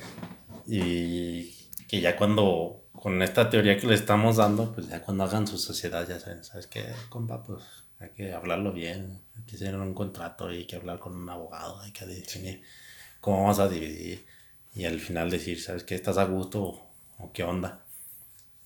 [0.68, 1.52] y
[1.88, 5.58] que ya cuando, con esta teoría que le estamos dando, pues ya cuando hagan su
[5.58, 7.44] sociedad, ya saben, ¿sabes qué, compa?
[7.44, 7.64] Pues
[8.00, 11.80] hay que hablarlo bien, hay que hacer un contrato, hay que hablar con un abogado,
[11.82, 12.64] hay que definir
[13.22, 14.26] cómo vamos a dividir.
[14.74, 15.94] Y al final decir, ¿sabes qué?
[15.94, 16.90] ¿Estás a gusto
[17.20, 17.86] o, qué onda?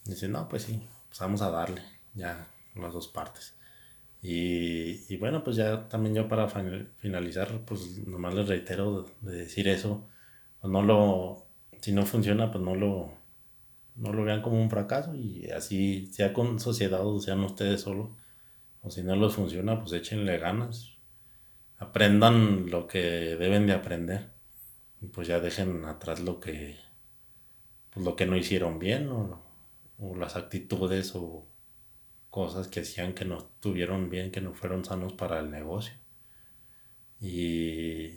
[0.06, 1.82] dice, no, pues sí, pues vamos a darle,
[2.14, 3.57] ya, las dos partes.
[4.22, 6.48] Y, bueno, pues ya también yo para
[6.98, 10.08] finalizar, pues nomás les reitero de decir eso.
[10.60, 11.48] Pues no lo,
[11.82, 13.14] si no funciona, pues no lo,
[13.96, 18.12] no lo vean como un fracaso y así sea con sociedad o sean ustedes solo.
[18.82, 20.98] O si no les funciona, pues échenle ganas.
[21.78, 23.00] Aprendan lo que
[23.38, 24.32] deben de aprender.
[25.02, 26.78] Y pues ya dejen atrás lo que,
[27.94, 29.44] pues lo que no hicieron bien o,
[30.00, 31.48] o las actitudes o
[32.38, 35.96] cosas que hacían que no estuvieron bien, que no fueron sanos para el negocio.
[37.20, 38.12] Y,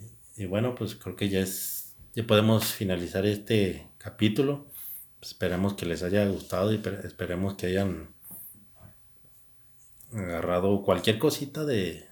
[0.47, 4.67] bueno, pues creo que ya es, ya podemos finalizar este capítulo.
[5.23, 8.15] esperemos que les haya gustado y esperemos que hayan
[10.13, 12.07] agarrado cualquier cosita de,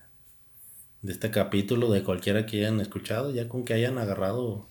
[1.03, 4.67] de este capítulo, de cualquiera que hayan escuchado, ya con que hayan agarrado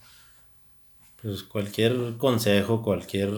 [1.22, 3.30] pues cualquier consejo, cualquier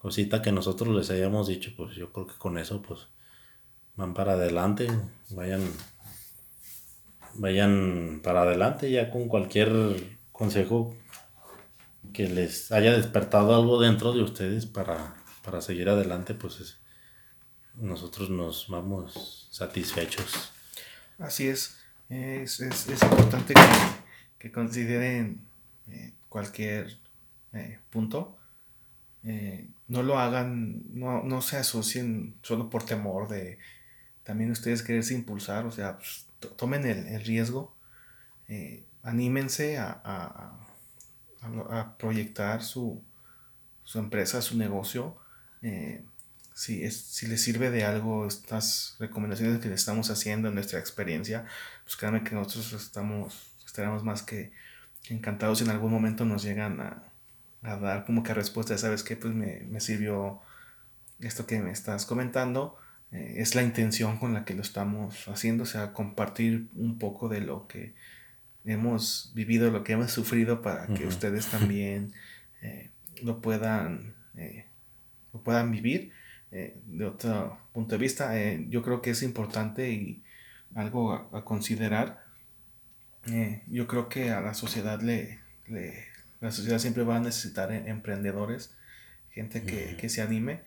[0.00, 3.08] cosita que nosotros les hayamos dicho, pues yo creo que con eso pues
[3.96, 4.88] van para adelante,
[5.30, 5.62] vayan
[7.34, 9.70] vayan para adelante ya con cualquier
[10.32, 10.96] consejo
[12.12, 16.78] que les haya despertado algo dentro de ustedes para, para seguir adelante, pues
[17.74, 20.52] nosotros nos vamos satisfechos.
[21.18, 21.76] Así es,
[22.08, 23.54] es, es, importante
[24.38, 25.46] que, consideren
[25.88, 26.96] eh, cualquier
[27.52, 28.39] eh, punto
[29.24, 33.58] eh, no lo hagan, no, se asocien solo por temor de
[34.22, 37.74] también ustedes quererse impulsar, o sea, pues, tomen el, riesgo,
[38.48, 40.56] eh, anímense a,
[41.98, 43.02] proyectar su,
[43.94, 45.16] empresa, su negocio.
[45.62, 46.04] Eh,
[46.54, 50.78] si, es, si les sirve de algo estas recomendaciones que le estamos haciendo en nuestra
[50.78, 51.46] experiencia,
[51.84, 54.52] pues créanme que nosotros estamos, estaremos más que
[55.08, 57.09] encantados en algún momento nos llegan a,
[57.62, 60.40] a dar como que respuesta, sabes que pues me, me, sirvió
[61.20, 62.78] esto que me estás comentando,
[63.12, 67.28] eh, es la intención con la que lo estamos haciendo, o sea, compartir un poco
[67.28, 67.94] de lo que
[68.64, 72.12] hemos vivido, lo que hemos sufrido para que ustedes también
[72.62, 72.90] eh,
[73.22, 74.66] lo puedan eh,
[75.32, 76.12] lo puedan vivir
[76.50, 78.32] de otro punto de vista.
[78.68, 80.24] yo creo que es importante y
[80.74, 82.24] algo a, considerar.
[83.68, 85.38] yo creo que a la sociedad le,
[85.68, 86.09] le
[86.40, 88.74] la sociedad siempre va a necesitar em, emprendedores,
[89.30, 90.62] gente que, se anime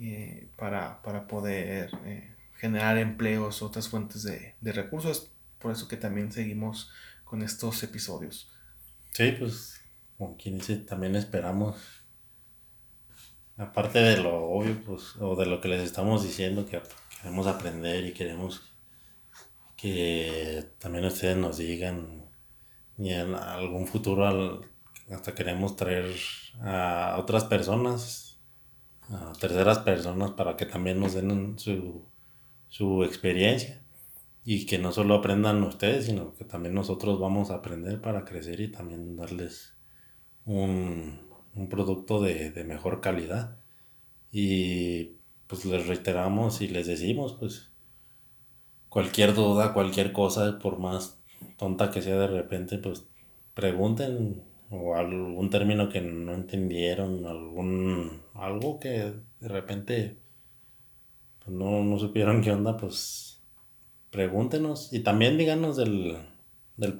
[0.00, 5.30] eh, para, poder eh, generar empleos, otras fuentes de, recursos.
[5.58, 6.90] Por eso que también seguimos
[7.24, 8.50] con estos episodios.
[9.12, 9.80] Sí, pues,
[10.16, 11.76] como quien dice, también esperamos,
[13.56, 16.80] aparte de lo obvio, pues, o de lo que les estamos diciendo, que
[17.20, 18.72] queremos aprender y queremos
[19.76, 22.24] que también ustedes nos digan,
[22.98, 24.62] y en algún futuro
[25.10, 26.14] hasta queremos traer
[26.60, 28.40] a otras personas,
[29.08, 32.04] a terceras personas, para que también nos den su,
[32.68, 33.82] su experiencia
[34.44, 38.60] y que no solo aprendan ustedes, sino que también nosotros vamos a aprender para crecer
[38.60, 39.74] y también darles
[40.44, 41.20] un,
[41.68, 43.58] producto de, mejor calidad.
[44.30, 45.16] Y
[45.48, 47.72] pues les reiteramos y les decimos, pues
[48.88, 51.20] cualquier duda, cualquier cosa, por más
[51.56, 53.04] tonta que sea de repente, pues
[53.54, 60.16] pregunten o algún término que no entendieron, algún algo que de repente
[61.44, 63.26] pues, no, no supieron qué onda, pues
[64.10, 66.16] pregúntenos y también díganos del,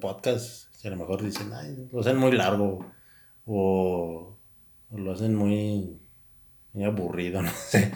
[0.01, 0.73] podcast.
[0.75, 2.87] Si a lo mejor dicen, ay, lo hacen muy largo
[3.47, 4.37] o,
[4.91, 5.99] lo hacen muy,
[6.85, 7.93] aburrido, no sé.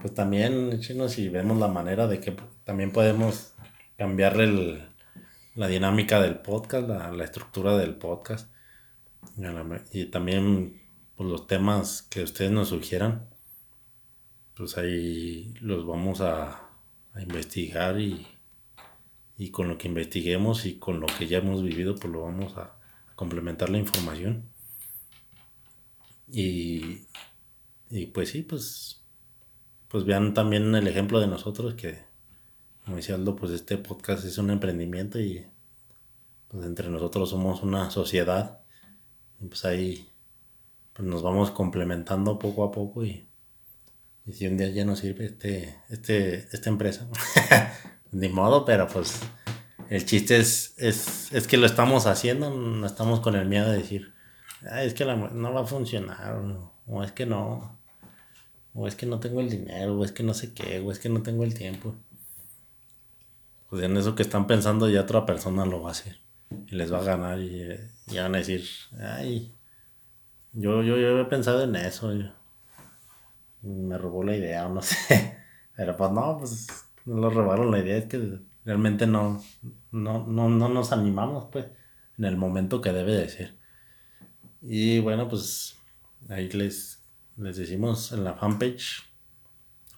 [0.00, 3.54] Pues también, chinos, y vemos la manera de que también podemos
[3.96, 8.51] cambiar la dinámica del podcast, la, estructura del podcast.
[9.92, 10.80] Y también
[11.16, 13.28] pues, los temas que ustedes nos sugieran,
[14.54, 16.68] pues ahí los vamos a
[17.16, 18.26] investigar y,
[19.36, 22.56] y con lo que investiguemos y con lo que ya hemos vivido, pues lo vamos
[22.56, 22.76] a,
[23.14, 24.48] complementar la información.
[26.28, 27.02] Y,
[27.90, 29.04] y pues sí, pues,
[29.88, 32.00] pues vean también el ejemplo de nosotros que,
[32.84, 35.46] como decía Aldo, pues este podcast es un emprendimiento y
[36.48, 38.61] pues entre nosotros somos una sociedad.
[39.42, 40.08] Y pues ahí
[40.92, 43.26] pues nos vamos complementando poco a poco y,
[44.30, 47.08] si un día ya nos sirve este, este, esta empresa,
[48.12, 49.20] ni modo, pero pues
[49.88, 54.14] el chiste es, es, que lo estamos haciendo, no estamos con el miedo de decir,
[54.76, 56.40] es que no va a funcionar,
[56.86, 57.76] o, es que no,
[58.74, 61.00] o es que no tengo el dinero, o es que no sé qué, o es
[61.00, 61.96] que no tengo el tiempo.
[63.70, 66.21] Pues en eso que están pensando ya otra persona lo va a hacer
[66.68, 67.68] y les va a ganar y,
[68.14, 68.64] van a decir,
[69.00, 69.54] ay,
[70.52, 72.12] yo, yo, yo he pensado en eso,
[73.62, 75.38] me robó la idea no sé,
[75.76, 76.66] pero pues no, pues
[77.04, 79.42] no lo robaron la idea, es que realmente no,
[79.90, 81.66] no, no, nos animamos, pues,
[82.18, 83.56] en el momento que debe de ser.
[84.60, 85.76] Y bueno, pues
[86.28, 87.02] ahí les,
[87.36, 89.02] les decimos en la fanpage,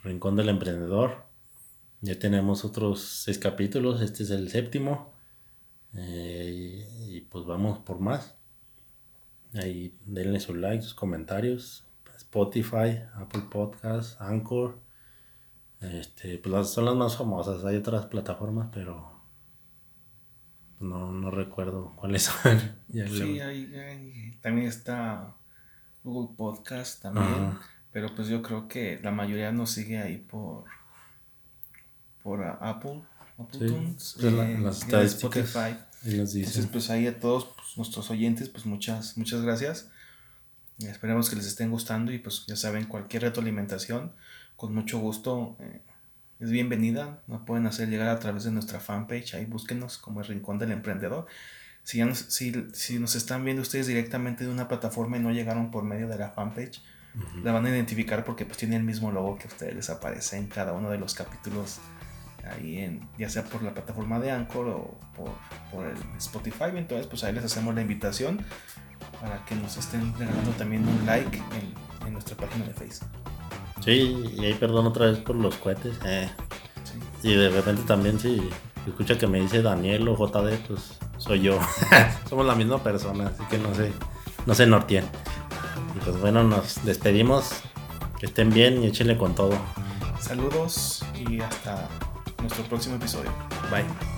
[0.03, 1.25] Rincón del Emprendedor.
[2.01, 5.14] Ya tenemos otros seis capítulos, este es el séptimo.
[5.97, 8.37] Eh, y, pues vamos por más.
[9.55, 11.87] Ahí denle su like, sus comentarios.
[12.17, 14.81] Spotify, Apple Podcasts, Anchor.
[15.81, 17.65] Este, pues son las más famosas.
[17.65, 19.21] Hay otras plataformas, pero
[20.81, 22.59] no, no recuerdo cuáles son.
[22.89, 25.37] sí, hay, también está
[26.03, 27.59] Google Podcast también.
[27.93, 30.65] Pero pues yo creo que la mayoría nos sigue ahí por
[32.25, 33.03] por Apple,
[33.39, 35.77] Apple Tunes, eh, Spotify.
[36.05, 39.89] Entonces, pues ahí a todos pues, nuestros oyentes, pues muchas, muchas gracias.
[40.79, 44.13] Esperemos que les estén gustando y pues ya saben, cualquier retroalimentación
[44.57, 45.81] con mucho gusto eh,
[46.41, 47.23] es bienvenida.
[47.27, 49.35] Nos pueden hacer llegar a través de nuestra fanpage.
[49.35, 51.27] Ahí búsquenos como el Rincón del Emprendedor.
[51.85, 55.71] Si, nos, si, si nos están viendo ustedes directamente de una plataforma y no llegaron
[55.71, 56.81] por medio de la fanpage,
[57.43, 60.37] la van a identificar porque pues tiene el mismo logo que a ustedes les aparece
[60.37, 61.79] en cada uno de los capítulos
[62.51, 65.31] ahí en ya sea por la plataforma de Anchor o por,
[65.73, 68.45] por el Spotify entonces pues ahí les hacemos la invitación
[69.21, 73.09] para que nos estén regalando también un like en, en nuestra página de Facebook
[73.85, 75.95] Sí, y ahí perdón otra vez por los cohetes.
[76.07, 76.29] Eh.
[77.23, 78.49] Y de repente también si
[78.87, 81.59] escucha que me dice Daniel o JD, pues soy yo.
[82.29, 83.93] Somos la misma persona, así que no sé,
[84.47, 85.05] no sé nortien.
[85.95, 87.51] Y pues bueno, nos despedimos.
[88.19, 89.59] Que estén bien y échenle con todo.
[90.21, 91.89] Saludos y hasta
[92.45, 93.33] nuestro próximo episodio.
[93.71, 94.14] Bye.